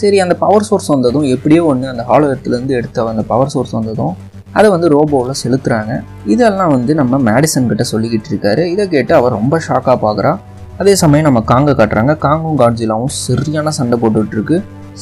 சரி 0.00 0.16
அந்த 0.24 0.34
பவர் 0.44 0.66
சோர்ஸ் 0.68 0.88
வந்ததும் 0.94 1.26
எப்படியோ 1.34 1.62
ஒன்று 1.70 1.86
அந்த 1.92 2.04
ஹாலோவரத்துலேருந்து 2.10 2.76
எடுத்த 2.78 3.04
அந்த 3.12 3.24
பவர் 3.32 3.52
சோர்ஸ் 3.54 3.74
வந்ததும் 3.78 4.14
அதை 4.58 4.68
வந்து 4.74 4.88
ரோபோவில் 4.94 5.40
செலுத்துகிறாங்க 5.42 5.92
இதெல்லாம் 6.32 6.72
வந்து 6.76 6.92
நம்ம 7.00 7.18
மேடிசன் 7.28 7.70
கிட்ட 7.70 7.84
சொல்லிக்கிட்டு 7.92 8.28
இருக்காரு. 8.32 8.64
இதை 8.74 8.84
கேட்டு 8.94 9.12
அவர் 9.14 9.36
ரொம்ப 9.38 9.56
ஷாக்காக 9.66 9.96
பார்க்குறா 10.04 10.32
அதே 10.80 10.94
சமயம் 11.02 11.26
நம்ம 11.28 11.40
காங்கை 11.50 11.72
காட்டுறாங்க. 11.80 12.12
காங்கும் 12.26 12.58
காட்ஜிலாவும் 12.62 13.12
சரியான 13.24 13.72
சண்டை 13.78 13.96
போட்டுட்ருக்கு 14.02 14.56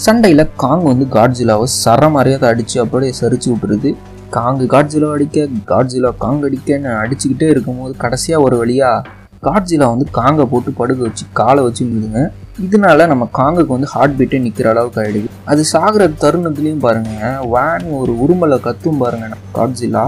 சண்டையில் 0.04 0.44
காங் 0.62 0.84
வந்து 0.90 1.06
காட்ஜிலாவை 1.16 1.66
சர 1.82 2.08
மரியாதை 2.16 2.46
அடித்து 2.52 2.76
அப்படியே 2.84 3.12
சரிச்சு 3.20 3.49
விட்டுருது. 3.52 3.90
காங்கு 4.37 4.66
காட்ஜிலா 4.75 5.08
அடிக்க 5.16 5.46
காட்ஜிலா 5.72 6.11
காங் 6.22 6.44
அடிக்கன்னு 6.49 6.90
அடிச்சுக்கிட்டே 7.00 7.49
இருக்கும்போது 7.54 7.94
கடைசியாக 8.04 8.44
ஒரு 8.46 8.56
வழியாக 8.62 9.04
காட்ஜிலா 9.49 9.87
வந்து 9.94 10.06
காங்கை 10.18 10.44
போட்டு 10.52 10.70
படுக்க 10.80 11.00
வச்சு 11.08 11.25
காலை 11.40 11.62
வச்சு 11.66 11.82
விடுதுங்க 11.87 12.20
இதனால 12.59 13.06
நம்ம 13.06 13.28
காங்குக்கு 13.38 13.73
வந்து 13.76 13.88
ஹார்ட் 13.92 14.16
பீட்டே 14.18 14.38
நிற்கிற 14.38 14.71
அளவுக்கு 14.71 15.00
ஆகிடுது 15.00 15.28
அது 15.44 15.64
சாகிற 15.64 16.09
தருணத்துலேயும் 16.23 16.82
பாருங்க 16.87 17.40
வேன் 17.54 17.87
ஒரு 17.99 18.12
உருமலை 18.25 18.59
கத்தும் 18.61 19.00
பாருங்க 19.02 19.26
நம்ம 19.26 19.47
காட்ஜிலா 19.59 20.04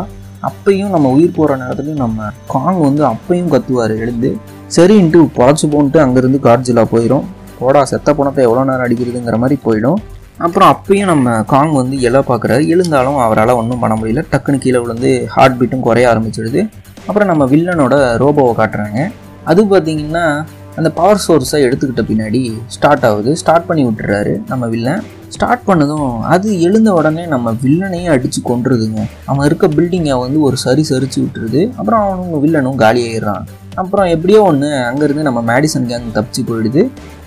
அப்பையும் 0.49 0.89
நம்ம 0.89 1.11
உயிர் 1.11 1.37
போகிற 1.37 1.57
நேரத்துலையும் 1.57 2.03
நம்ம 2.05 2.27
காங் 2.47 2.81
வந்து 2.81 3.03
அப்பையும் 3.05 3.53
கத்துவார் 3.55 3.95
எழுந்து. 3.97 4.31
சரின்ட்டு 4.77 5.21
பொழைச்சி 5.37 5.67
போன்ட்டு 5.75 5.99
அங்கேருந்து 6.05 6.41
காட்ஜிலா 6.49 6.85
போயிடும் 6.93 7.25
போடா 7.59 7.85
செத்த 7.85 8.15
பணத்தை 8.15 8.45
எவ்வளோ 8.45 8.65
நேரம் 8.65 8.87
அடிக்கிறதுங்கிற 8.87 9.39
மாதிரி 9.39 9.61
போயிடும். 9.67 9.99
அப்புறம் 10.39 10.71
அப்பயும் 10.75 11.11
நம்ம 11.13 11.43
காங் 11.43 11.73
வந்து 11.73 11.97
எழ 11.99 12.21
பார்க்குறாரு 12.31 12.69
எழுந்தாலும் 12.69 13.19
அவரால் 13.19 13.51
ஒன்றும் 13.51 13.79
பண்ண 13.79 13.97
முடியல. 14.01 14.25
டக்குன்னு 14.33 14.59
கீழே 14.59 14.79
விழுந்து 14.79 15.29
ஹார்ட் 15.35 15.59
பீட்டும் 15.61 15.81
குறைய 15.81 16.11
ஆரம்பிச்சிடுது. 16.13 16.69
அப்புறம் 17.07 17.29
நம்ம 17.29 17.45
வில்லனோட 17.45 17.95
ரோபோவை 18.25 18.55
காட்டுறாங்க. 18.61 19.11
அது 19.45 19.63
பார்த்தீங்கன்னா 19.65 20.45
அந்த 20.79 20.89
பவர் 20.99 21.25
சோர்ஸை 21.27 21.59
எடுத்துக்கிட்ட 21.67 22.03
பின்னாடி 22.11 22.41
ஸ்டார்ட் 22.77 23.05
ஆகுது. 23.09 23.33
ஸ்டார்ட் 23.43 23.69
பண்ணி 23.69 23.83
விட்டுறாரு 23.89 24.33
நம்ம 24.53 24.67
வில்லன் 24.75 25.03
ஸ்டார்ட் 25.35 25.67
பண்ணதும் 25.69 26.11
அது 26.35 26.49
எழுந்த 26.67 26.91
உடனே 26.99 27.23
நம்ம 27.33 27.53
வில்லனையே 27.63 28.09
அடித்து 28.15 28.41
கொண்டுருதுங்க 28.51 29.01
அவன் 29.31 29.47
இருக்க 29.49 29.67
பில்டிங்கை 29.77 30.17
வந்து 30.25 30.41
ஒரு 30.49 30.57
சரி 30.65 30.83
சரிச்சு 30.91 31.19
விட்டுருது. 31.23 31.63
அப்புறம் 31.79 32.03
அவனும் 32.07 32.43
வில்லனும் 32.45 32.81
காலியாகிடுறான் 32.85 33.45
அப்புறம் 33.83 34.09
எப்படியோ 34.15 34.41
ஒன்று 34.51 34.69
அங்கேருந்து 34.89 35.27
நம்ம 35.29 35.41
மேடிசன் 35.51 35.89
கேங் 35.91 36.15
தப்பிச்சு 36.17 36.43
போயிடுது. 36.51 36.83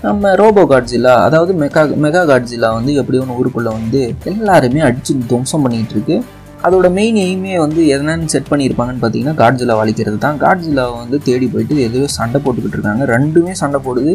நம்ம 0.06 0.32
ரோபோ 0.40 0.62
காட்ஜிலா 0.72 1.14
அதாவது 1.26 1.52
மெகா 1.62 1.82
மெகா 2.04 2.22
காட்ஜிலா 2.30 2.68
வந்து 2.78 2.92
எப்படியோ 3.00 3.22
ஒன்று 3.24 3.38
ஊருக்குள்ளே 3.40 3.70
வந்து 3.78 4.02
எல்லாருமே 4.32 4.80
அடித்து 4.88 5.14
துவம்சம் 5.32 5.64
பண்ணிகிட்டு 5.64 5.96
இருக்கு. 5.96 6.16
அதோட 6.66 6.86
மெயின் 6.96 7.18
எய்மே 7.24 7.52
வந்து 7.62 7.80
என்னென்னு 7.94 8.30
செட் 8.32 8.48
பண்ணியிருப்பாங்கன்னு 8.50 9.02
பார்த்தீங்கன்னா 9.02 9.34
காட்ஜிலா 9.40 9.74
வலிக்கிறது 9.80 10.18
தான். 10.24 10.38
காட்ஜிலாவை 10.44 10.94
வந்து 11.02 11.16
தேடி 11.26 11.46
போயிட்டு 11.52 11.74
எதையோ 11.86 12.06
சண்டை 12.16 12.38
போட்டுக்கிட்டு 12.44 12.76
இருக்காங்க. 12.78 13.04
ரெண்டுமே 13.14 13.52
சண்டை 13.60 13.78
போடுது. 13.86 14.12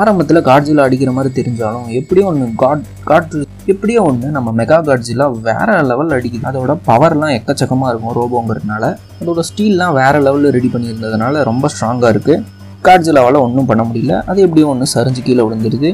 ஆரம்பத்தில் 0.00 0.40
காட்ஜிலா 0.48 0.84
அடிக்கிற 0.88 1.10
மாதிரி 1.16 1.30
தெரிஞ்சாலும் 1.38 1.86
எப்படியோ 2.00 2.26
ஒன்று 2.30 2.46
காட் 2.62 2.84
காட் 3.10 3.36
எப்படியோ 3.72 4.00
ஒன்று 4.10 4.28
நம்ம 4.36 4.52
மெகா 4.60 4.78
காட்ஜிலா 4.88 5.26
வேற 5.48 5.68
லெவல் 5.90 6.14
அடிக்குது. 6.16 6.44
அதோட 6.50 6.74
பவர்லாம் 6.90 7.34
எக்கச்சக்கமாக 7.38 7.92
இருக்கும் 7.92 8.16
ரோபோங்கிறதுனால. 8.18 8.84
அதோட 9.20 9.42
ஸ்டீல்லாம் 9.50 9.96
வேற 10.00 10.14
லெவலில் 10.26 10.54
ரெடி 10.58 10.70
பண்ணியிருந்ததுனால 10.74 11.44
ரொம்ப 11.50 11.70
ஸ்ட்ராங்காக 11.74 12.12
இருக்குது 12.16 12.42
காட்ஜிலாவால் 12.88 13.44
ஒன்றும் 13.46 13.68
பண்ண 13.70 13.82
முடியல. 13.88 14.16
அது 14.30 14.38
எப்படியோ 14.46 14.66
ஒன்று 14.72 14.94
சரிஞ்சு 14.96 15.22
கீழே 15.28 15.42
விழுந்துருது. 15.46 15.90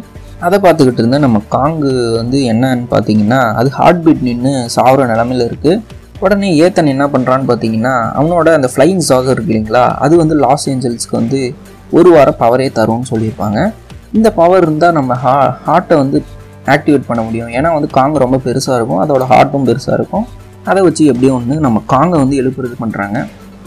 அதை 0.47 0.57
பார்த்துக்கிட்டு 0.65 1.01
இருந்தால் 1.03 1.25
நம்ம 1.25 1.39
காங்கு 1.55 1.91
வந்து 2.21 2.39
என்னன்னு 2.53 2.87
பார்த்தீங்கன்னா 2.93 3.41
அது 3.61 3.69
ஹார்ட் 3.79 4.01
பீட் 4.05 4.25
நின்று 4.29 4.53
சாவுற 4.77 5.07
நிலமையில 5.13 5.47
இருக்குது 5.51 5.81
உடனே 6.25 6.49
ஏத்தன் 6.65 6.91
என்ன 6.95 7.05
பண்ணுறான்னு 7.13 7.47
பார்த்தீங்கன்னா 7.50 7.95
அவனோட 8.19 8.49
அந்த 8.59 8.69
ஃப்ளைங் 8.73 9.02
சாகர் 9.11 9.35
இருக்கு 9.35 9.52
இல்லைங்களா 9.52 9.85
அது 10.05 10.15
வந்து 10.23 10.35
லாஸ் 10.45 10.67
ஏஞ்சல்ஸ்க்கு 10.73 11.17
வந்து 11.21 11.41
ஒரு 11.99 12.11
வாரம் 12.17 12.39
பவரே 12.43 12.69
தரும்னு 12.78 13.11
சொல்லியிருப்பாங்க. 13.13 13.59
இந்த 14.19 14.28
பவர் 14.39 14.65
இருந்தால் 14.67 14.97
நம்ம 14.99 15.13
ஹா 15.25 15.35
ஹார்ட்டை 15.67 15.97
வந்து 16.02 16.19
ஆக்டிவேட் 16.75 17.09
பண்ண 17.09 17.21
முடியும். 17.26 17.50
ஏன்னா 17.59 17.71
வந்து 17.76 17.89
காங்கு 17.99 18.25
ரொம்ப 18.25 18.39
பெருசாக 18.47 18.78
இருக்கும். 18.78 19.00
அதோட 19.05 19.25
ஹார்ட்டும் 19.33 19.67
பெருசாக 19.69 19.99
இருக்கும். 19.99 20.26
அதை 20.71 20.81
வச்சு 20.89 21.05
எப்படியும் 21.13 21.39
வந்து 21.41 21.55
நம்ம 21.67 21.78
காங்கை 21.93 22.19
வந்து 22.23 22.37
எழுப்புறது 22.43 22.76
பண்ணுறாங்க 22.83 23.19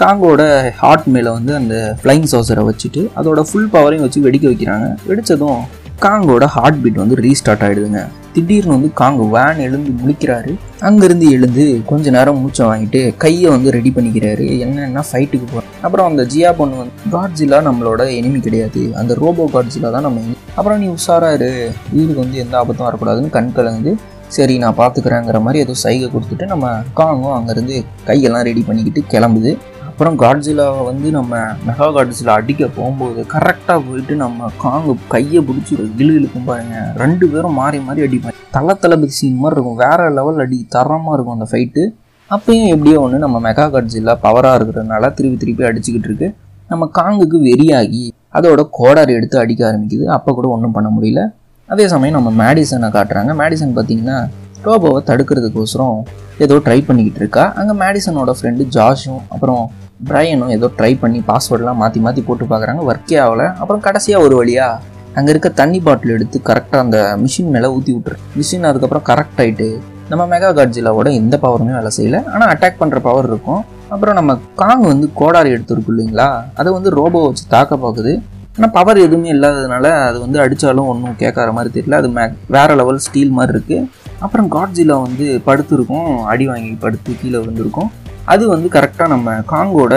காங்கோட 0.02 0.44
ஹார்ட் 0.82 1.08
மேலே 1.16 1.30
வந்து 1.38 1.52
அந்த 1.62 1.76
ஃப்ளைங் 2.00 2.30
சாசரை 2.34 2.64
வச்சுட்டு 2.70 3.02
அதோட 3.20 3.42
ஃபுல் 3.50 3.70
பவரையும் 3.76 4.06
வச்சு 4.06 4.26
வெடிக்க 4.28 4.46
வைக்கிறாங்க. 4.52 4.88
வெடித்ததும் 5.10 5.62
காங்கோட 6.04 6.46
ஹார்ட் 6.54 6.80
பீட் 6.84 7.02
வந்து 7.02 7.16
ரீஸ்டார்ட் 7.26 7.64
ஆகிடுதுங்க 7.66 8.02
திடீர்னு 8.36 8.74
வந்து 8.76 8.90
காங் 9.00 9.20
வேன் 9.34 9.60
எழுந்து 9.66 9.92
முழிக்கிறாரு. 10.00 10.54
அங்கேருந்து 10.88 11.28
எழுந்து 11.36 11.66
கொஞ்ச 11.92 12.12
நேரம் 12.16 12.40
மூச்சை 12.44 12.64
வாங்கிட்டு 12.70 13.02
கையை 13.24 13.48
வந்து 13.54 13.70
ரெடி 13.76 13.92
பண்ணிக்கிறாரு. 13.96 14.48
என்னென்ன 14.64 15.04
ஃபைட்டுக்கு 15.10 15.46
போகிறோம் 15.52 15.70
அப்புறம் 15.86 16.08
அந்த 16.10 16.24
ஜியா 16.34 16.50
பொண்ணு 16.58 16.82
வந்து 16.82 17.12
காட்ஜிலா 17.14 17.60
நம்மளோட 17.68 18.02
எனிமி 18.18 18.40
கிடையாது. 18.48 18.82
அந்த 19.02 19.16
ரோபோ 19.22 19.46
காட்ஜிலா 19.54 19.92
தான் 19.96 20.06
நம்ம 20.08 20.36
அப்புறம் 20.58 20.82
நீ 20.82 20.90
உஷாராரு 20.98 21.50
வீடுக்கு 21.94 22.20
வந்து 22.24 22.42
எந்த 22.44 22.56
ஆபத்தும் 22.62 22.88
வரக்கூடாதுன்னு 22.88 23.36
கண் 23.38 23.56
கலந்து 23.60 23.94
சரி 24.36 24.54
நான் 24.64 24.78
பார்த்துக்கிறேங்கிற 24.82 25.40
மாதிரி 25.46 25.64
ஏதோ 25.66 25.74
சைகை 25.86 26.08
கொடுத்துட்டு 26.14 26.46
நம்ம 26.54 26.68
காங்கும் 27.00 27.36
அங்கேருந்து 27.38 27.76
கையெல்லாம் 28.10 28.46
ரெடி 28.50 28.64
பண்ணிக்கிட்டு 28.70 29.02
கிளம்புது. 29.14 29.52
அப்புறம் 29.96 30.16
காட்ஜிலாவை 30.22 30.80
வந்து 30.88 31.10
நம்ம 31.16 31.34
மெகா 31.68 31.86
காட்ஜிலா 31.96 32.34
அடிக்க 32.40 32.64
போகும்போது 32.78 33.20
கரெக்டாக 33.34 33.80
போயிட்டு 33.86 34.14
நம்ம 34.22 34.50
காங்கு 34.64 34.94
கையை 35.14 35.42
பிடிச்சி 35.50 35.72
ஒரு 35.78 35.86
இழு 36.02 36.10
இழுக்கும் 36.18 36.48
பாருங்க. 36.50 36.80
ரெண்டு 37.02 37.26
பேரும் 37.34 37.56
மாறி 37.60 37.78
மாறி 37.86 38.02
அடிப்பாங்க. 38.06 38.36
தலை 38.56 38.74
தளபதி 38.82 39.14
சீன் 39.20 39.38
மாதிரி 39.44 39.56
இருக்கும். 39.58 39.78
வேற 39.84 40.10
லெவல் 40.18 40.42
அடி 40.46 40.60
தரமாக 40.76 41.14
இருக்கும் 41.18 41.36
அந்த 41.38 41.48
ஃபைட்டு 41.52 41.84
அப்பயும் 42.32 42.72
எப்படியோ 42.74 42.98
ஒன்று 43.04 43.22
நம்ம 43.26 43.40
மெகா 43.48 43.68
காட்ஜிலா 43.76 44.16
பவராக 44.26 44.58
இருக்கிறதுனால 44.60 45.12
திருப்பி 45.20 45.40
திருப்பி 45.44 45.66
அடிச்சுக்கிட்டு 45.70 46.10
இருக்கு. 46.12 46.30
நம்ம 46.74 46.90
காங்குக்கு 47.00 47.40
வெறியாகி 47.48 48.04
அதோட 48.40 48.66
கோடாரி 48.80 49.16
எடுத்து 49.20 49.40
அடிக்க 49.44 49.64
ஆரம்பிக்குது. 49.70 50.06
அப்போ 50.18 50.36
கூட 50.40 50.50
ஒன்றும் 50.58 50.76
பண்ண 50.80 50.92
முடியல. 50.98 51.24
அதே 51.70 51.88
சமயம் 51.96 52.18
நம்ம 52.20 52.36
மேடிசனை 52.44 52.90
காட்டுறாங்க. 52.98 53.34
மேடிசன் 53.44 53.74
பார்த்தீங்கன்னா 53.80 54.20
ரோபோவை 54.68 55.02
தடுக்கிறதுக்கோசரம் 55.12 55.98
ஏதோ 56.44 56.56
ட்ரை 56.68 56.80
பண்ணிக்கிட்டு 56.86 57.20
இருக்கா. 57.24 57.44
அங்கே 57.62 57.74
மேடிசனோட 57.86 58.32
ஃப்ரெண்டு 58.38 58.64
ஜாஷும் 58.78 59.24
அப்புறம் 59.34 59.64
பிரையனும் 60.00 60.52
ஏதோ 60.56 60.68
ட்ரை 60.78 60.92
பண்ணி 61.02 61.20
பாஸ்வேர்டெலாம் 61.30 61.80
மாற்றி 61.82 62.00
மாற்றி 62.06 62.22
போட்டு 62.28 62.46
பார்க்குறாங்க. 62.52 62.82
ஒர்க்கே 62.90 63.18
ஆகலை. 63.26 63.46
அப்புறம் 63.62 63.84
கடைசியாக 63.88 64.26
ஒரு 64.26 64.36
வழியாக 64.40 64.94
அங்கே 65.18 65.30
இருக்க 65.34 65.50
தண்ணி 65.60 65.80
பாட்டில் 65.86 66.14
எடுத்து 66.16 66.38
கரெக்டாக 66.50 66.84
அந்த 66.86 66.98
மிஷின் 67.24 67.54
மேலே 67.56 67.68
ஊற்றி 67.76 67.92
விட்டுரு. 67.96 68.18
மிஷின் 68.40 68.70
அதுக்கப்புறம் 68.70 69.06
கரெக்ட் 69.10 69.40
ஆகிட்டு 69.44 69.68
நம்ம 70.12 70.24
மெகா 70.32 70.50
காட்ஜிலாவோட 70.58 71.10
எந்த 71.22 71.36
பவருமே 71.44 71.74
வேலை 71.78 71.92
செய்யலை. 71.98 72.20
ஆனால் 72.34 72.50
அட்டாக் 72.54 72.82
பண்ணுற 72.82 72.98
பவர் 73.08 73.30
இருக்கும். 73.32 73.62
அப்புறம் 73.94 74.18
நம்ம 74.20 74.32
காங் 74.62 74.84
வந்து 74.92 75.08
கோடாரி 75.20 75.50
எடுத்துருக்கு 75.56 75.92
இல்லைங்களா? 75.94 76.30
அதை 76.60 76.70
வந்து 76.78 76.90
ரோபோ 77.00 77.20
வச்சு 77.28 77.46
தாக்க 77.56 77.76
பார்க்குது. 77.86 78.14
ஆனால் 78.58 78.74
பவர் 78.78 79.00
எதுவுமே 79.06 79.30
இல்லாததுனால 79.36 79.86
அது 80.08 80.18
வந்து 80.26 80.38
அடித்தாலும் 80.44 80.90
ஒன்றும் 80.92 81.20
கேட்காத 81.24 81.52
மாதிரி 81.58 81.72
தெரியல. 81.78 81.98
அது 82.02 82.10
மே 82.18 82.26
வேறு 82.56 82.76
லெவல் 82.82 83.04
ஸ்டீல் 83.06 83.36
மாதிரி 83.38 83.54
இருக்குது 83.56 83.88
அப்புறம் 84.26 84.48
காட்ஜிலா 84.56 84.98
வந்து 85.08 85.26
படுத்துருக்கும். 85.48 86.10
அடி 86.34 86.48
வாங்கி 86.52 86.74
படுத்து 86.84 87.18
கீழே 87.22 87.38
விழுந்திருக்கும். 87.42 87.90
அது 88.26 88.44
வந்து 88.48 88.68
கரெக்டாக 88.76 89.08
நம்ம 89.08 89.34
காங்கோட 89.54 89.96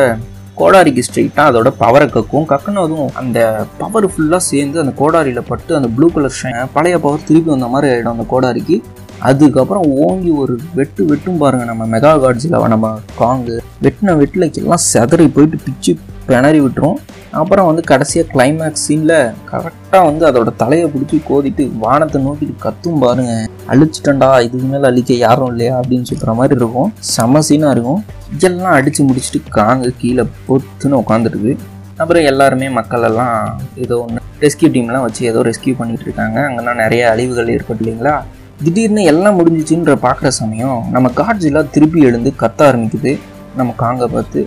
கோடாரிக்கு 0.60 1.02
ஸ்ட்ரெயிட்டாக 1.06 1.50
அதோட 1.50 1.68
பவரை 1.80 2.06
கக்கும். 2.10 2.46
கக்குனதும் 2.52 3.08
அந்த 3.20 3.38
பவர் 3.78 4.06
ஃபுல்லாக 4.06 4.42
சேர்ந்து 4.50 4.80
அந்த 4.80 4.92
கோடாரியில் 5.00 5.48
பட்டு 5.48 5.76
அந்த 5.76 5.88
ப்ளூ 5.96 6.10
கலர் 6.14 6.38
ஷைன் 6.38 6.72
பழைய 6.72 6.98
பவர் 7.04 7.26
திருப்பி 7.28 7.50
வந்த 7.50 7.66
மாதிரி 7.66 7.92
ஆகிடும் 7.92 8.14
அந்த 8.16 8.26
கோடாரிக்கு. 8.32 8.78
அதுக்கப்புறம் 9.18 9.86
ஓங்கி 10.04 10.30
ஒரு 10.30 10.58
வெட்டு 10.74 11.04
வெட்டும் 11.04 11.38
பாருங்க 11.38 11.64
நம்ம 11.64 11.86
மெகா 11.86 12.12
காட்ஸில் 12.24 12.58
நம்ம 12.74 12.90
காங்கு. 13.20 13.56
வெட்டின 13.82 14.16
வெட்டில் 14.20 14.52
எல்லாம் 14.52 14.84
செதறி 14.92 15.26
போயிட்டு 15.36 15.58
பிச்சு 15.64 15.94
பிணறி 16.26 16.60
விட்டுரும். 16.60 16.98
அப்புறம் 17.40 17.66
வந்து 17.68 17.82
கடைசியாக 17.90 18.28
கிளைமேக்ஸ் 18.34 18.84
சீனில் 18.86 19.16
கரெக்டாக 19.50 20.02
வந்து 20.08 20.24
அதோட 20.28 20.50
தலையை 20.62 20.86
பிடிச்சி 20.92 21.18
கோதிட்டு 21.28 21.64
வானத்தை 21.78 22.18
நோக்கிட்டு 22.26 22.54
கத்தும் 22.64 23.00
பாருங்க. 23.04 23.32
அழிச்சிட்டண்டா 23.72 24.28
இதுக்கு 24.46 24.66
மேலே 24.66 24.86
அழிக்க 24.90 25.14
யாரும் 25.14 25.50
இல்லையா 25.52 25.74
அப்படின்னு 25.80 26.08
சொல்கிற 26.10 26.34
மாதிரி 26.38 26.56
இருக்கும். 26.60 26.92
செம 27.14 27.42
சீனாக 27.48 27.74
இருக்கும். 27.76 28.00
இதெல்லாம் 28.34 28.76
அடித்து 28.78 29.04
முடிச்சுட்டு 29.08 29.42
காங்க 29.58 29.92
கீழே 30.02 30.24
பொத்துன்னு 30.46 31.00
உட்காந்துருக்கு 31.02 31.54
அப்புறம் 32.02 32.26
எல்லாருமே 32.30 32.66
மக்களெல்லாம் 32.78 33.38
ஏதோ 33.84 33.94
ஒன்று 34.02 34.26
ரெஸ்கியூ 34.44 34.68
டீம்லாம் 34.74 35.06
வச்சு 35.06 35.22
ஏதோ 35.30 35.40
ரெஸ்கியூ 35.50 35.74
பண்ணிகிட்டு 35.78 36.06
இருக்காங்க. 36.08 36.38
அங்கெல்லாம் 36.48 36.80
நிறைய 36.82 37.10
அழிவுகள் 37.12 37.54
ஏற்பட்டு 37.54 37.84
இல்லைங்களா? 37.84 38.16
திடீர்னு 38.64 39.02
எல்லாம் 39.12 39.38
முடிஞ்சிச்சுன்ற 39.38 39.92
பார்க்குற 40.04 40.28
சமயம் 40.38 40.78
நம்ம 40.94 41.10
காட்ஜிலாம் 41.20 41.72
திருப்பி 41.74 42.00
எழுந்து 42.10 42.32
கத்த 42.42 42.60
ஆரம்பிக்குது. 42.68 43.18
நம்ம 43.56 43.74
காங்கை 43.82 44.08
பார்த்து 44.14 44.40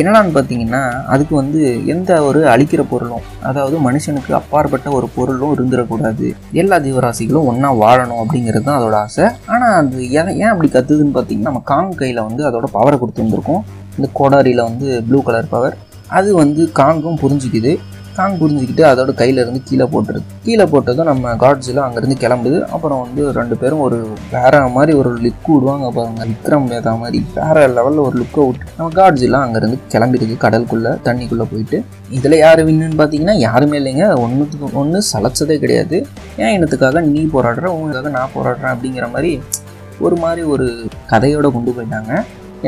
என்னடான்னு 0.00 0.32
பார்த்தீங்கன்னா 0.36 0.80
அதுக்கு 1.12 1.34
வந்து 1.40 1.60
எந்த 1.92 2.10
ஒரு 2.28 2.40
அழிக்கிற 2.52 2.82
பொருளும் 2.90 3.24
அதாவது 3.48 3.76
மனுஷனுக்கு 3.86 4.32
அப்பாற்பட்ட 4.38 4.90
ஒரு 4.98 5.06
பொருளும் 5.16 5.54
இருந்துடக்கூடாது. 5.56 6.26
எல்லா 6.62 6.78
ஜீவராசிகளும் 6.86 7.48
ஒன்றா 7.50 7.70
வாழணும் 7.82 8.20
அப்படிங்கிறது 8.22 8.66
தான் 8.68 8.78
அதோட 8.80 8.96
ஆசை. 9.06 9.26
ஆனால் 9.54 9.74
அது 9.80 9.98
ஏன் 10.18 10.32
ஏன் 10.42 10.52
அப்படி 10.52 10.70
கத்துதுன்னு 10.76 11.16
பார்த்தீங்கன்னா 11.18 11.50
நம்ம 11.50 11.64
காங் 11.72 11.98
கையில் 12.00 12.26
வந்து 12.28 12.44
அதோட 12.50 12.68
பவரை 12.76 12.98
கொடுத்துருந்துருக்கோம். 13.02 13.64
இந்த 13.98 14.08
கோடாரியில் 14.20 14.66
வந்து 14.68 14.88
ப்ளூ 15.08 15.20
கலர் 15.28 15.52
பவர் 15.54 15.76
அது 16.18 16.30
வந்து 16.42 16.62
காங்கும் 16.80 17.20
புரிஞ்சுக்குது. 17.22 17.74
தாங்க 18.18 18.34
புரிஞ்சுக்கிட்டு 18.40 18.82
அதோட 18.90 19.10
கையிலேருந்து 19.20 19.60
கீழே 19.68 19.86
போட்டுருது 19.92 20.26
கீழே 20.46 20.64
போட்டதும் 20.72 21.08
நம்ம 21.10 21.34
காட்ஸில் 21.42 21.80
அங்கேருந்து 21.84 22.16
கிளம்புது. 22.22 22.58
அப்புறம் 22.74 23.00
வந்து 23.04 23.22
ரெண்டு 23.38 23.56
பேரும் 23.62 23.82
ஒரு 23.86 23.98
வேற 24.34 24.60
மாதிரி 24.76 24.92
ஒரு 25.00 25.10
லுக் 25.24 25.48
விடுவாங்க 25.54 25.88
பாருங்க. 25.96 26.22
விக்ரம் 26.30 26.68
வேதா 26.72 26.92
மாதிரி. 27.02 27.20
வேற 27.38 27.66
லெவலில் 27.76 28.02
ஒரு 28.06 28.16
லுக்கை 28.22 28.44
விட்டு 28.48 28.72
நம்ம 28.78 28.88
காட்ஸில் 28.98 29.38
அங்கேருந்து 29.42 29.78
கிளம்பிடுது 29.94 30.36
கடலுக்குள்ளே 30.44 30.92
தண்ணிக்குள்ளே 31.08 31.46
போயிட்டு. 31.52 31.80
இதில் 32.18 32.36
யார் 32.44 32.62
வின்னுன்னு 32.68 32.98
பார்த்தீங்கன்னா 33.02 33.36
யாருமே 33.46 33.78
இல்லைங்க. 33.82 34.06
ஒன்றுத்துக்கு 34.24 34.72
ஒன்று 34.82 35.00
சலைச்சதே 35.12 35.58
கிடையாது. 35.64 35.98
ஏன் 36.42 36.54
இனத்துக்காக 36.56 37.04
நீ 37.12 37.22
போராடுற 37.36 37.68
உங்களுக்காக 37.76 38.12
நான் 38.18 38.34
போராடுறேன் 38.38 38.72
அப்படிங்கிற 38.74 39.08
மாதிரி 39.14 39.32
ஒரு 40.06 40.16
மாதிரி 40.24 40.42
ஒரு 40.54 40.66
கதையோட 41.12 41.46
கொண்டு 41.52 41.70
போயிட்டாங்க. 41.76 42.12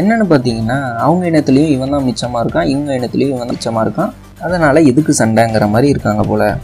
என்னென்னு 0.01 0.25
பார்த்தீங்கன்னா 0.31 0.79
அவங்க 1.05 1.25
இனத்துலேயும் 1.31 1.75
இவன் 1.75 1.95
தான் 1.95 2.07
மிச்சமாக 2.09 2.43
இருக்கான் 2.45 2.71
இவங்க 2.73 2.91
இனத்துலேயும் 2.99 3.33
இவன் 3.33 3.43
தான் 3.45 3.55
மிச்சமாக 3.57 3.85
இருக்கான். 3.87 4.13
அதனால் 4.41 4.87
எதுக்கு 4.87 5.15
சண்டைங்கிற 5.19 5.69
மாதிரி 5.69 5.89
இருக்காங்க 5.89 6.23
போல். 6.23 6.57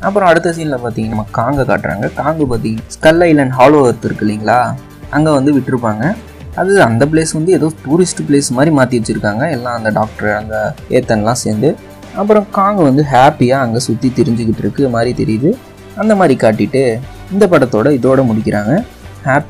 அப்புறம் 0.00 0.28
அடுத்த 0.28 0.52
சீனில் 0.52 0.82
பார்த்தீங்கன்னா 0.84 1.08
நம்ம 1.08 1.26
காங்க 1.32 1.62
காட்டுறாங்க. 1.62 2.10
காங்கு 2.20 2.44
பார்த்தீங்கன்னா 2.52 2.88
ஸ்கல் 2.88 3.20
ஐலண்ட் 3.28 3.54
ஹாலோ 3.58 3.86
எர்த் 3.86 4.04
இருக்கு 4.04 4.26
இல்லைங்களா? 4.26 4.74
அங்கே 5.10 5.30
வந்து 5.30 5.52
விட்டுருப்பாங்க. 5.52 6.14
அது 6.54 6.82
அந்த 6.82 7.06
பிளேஸ் 7.06 7.32
வந்து 7.32 7.52
ஏதோ 7.52 7.72
டூரிஸ்ட் 7.84 8.22
பிளேஸ் 8.28 8.50
மாதிரி 8.50 8.74
மாற்றி 8.74 8.98
வச்சுருக்காங்க. 8.98 9.50
எல்லாம் 9.50 9.74
அந்த 9.74 9.90
டாக்டர் 9.90 10.28
அந்த 10.28 10.74
ஏத்தன்லாம் 10.90 11.32
சேர்ந்து. 11.32 11.76
அப்புறம் 12.16 12.46
காங்க 12.54 12.82
வந்து 12.82 13.02
ஹாப்பியாக 13.12 13.64
அங்கே 13.66 13.78
சுற்றி 13.78 14.12
தெரிஞ்சுக்கிட்டு 14.16 14.58
இருக்கு. 14.58 14.88
மாதிரி 14.88 15.24
தெரியுது. 15.24 15.58
அந்த 15.96 16.14
மாதிரி 16.14 16.36
காட்டிட்டு 16.46 16.98
இந்த 17.32 17.46
படத்தோட 17.46 17.90
இதோட 17.98 18.20
முடிக்கிறாங்க. 18.30 18.84
ஹாப்பி 19.24 19.40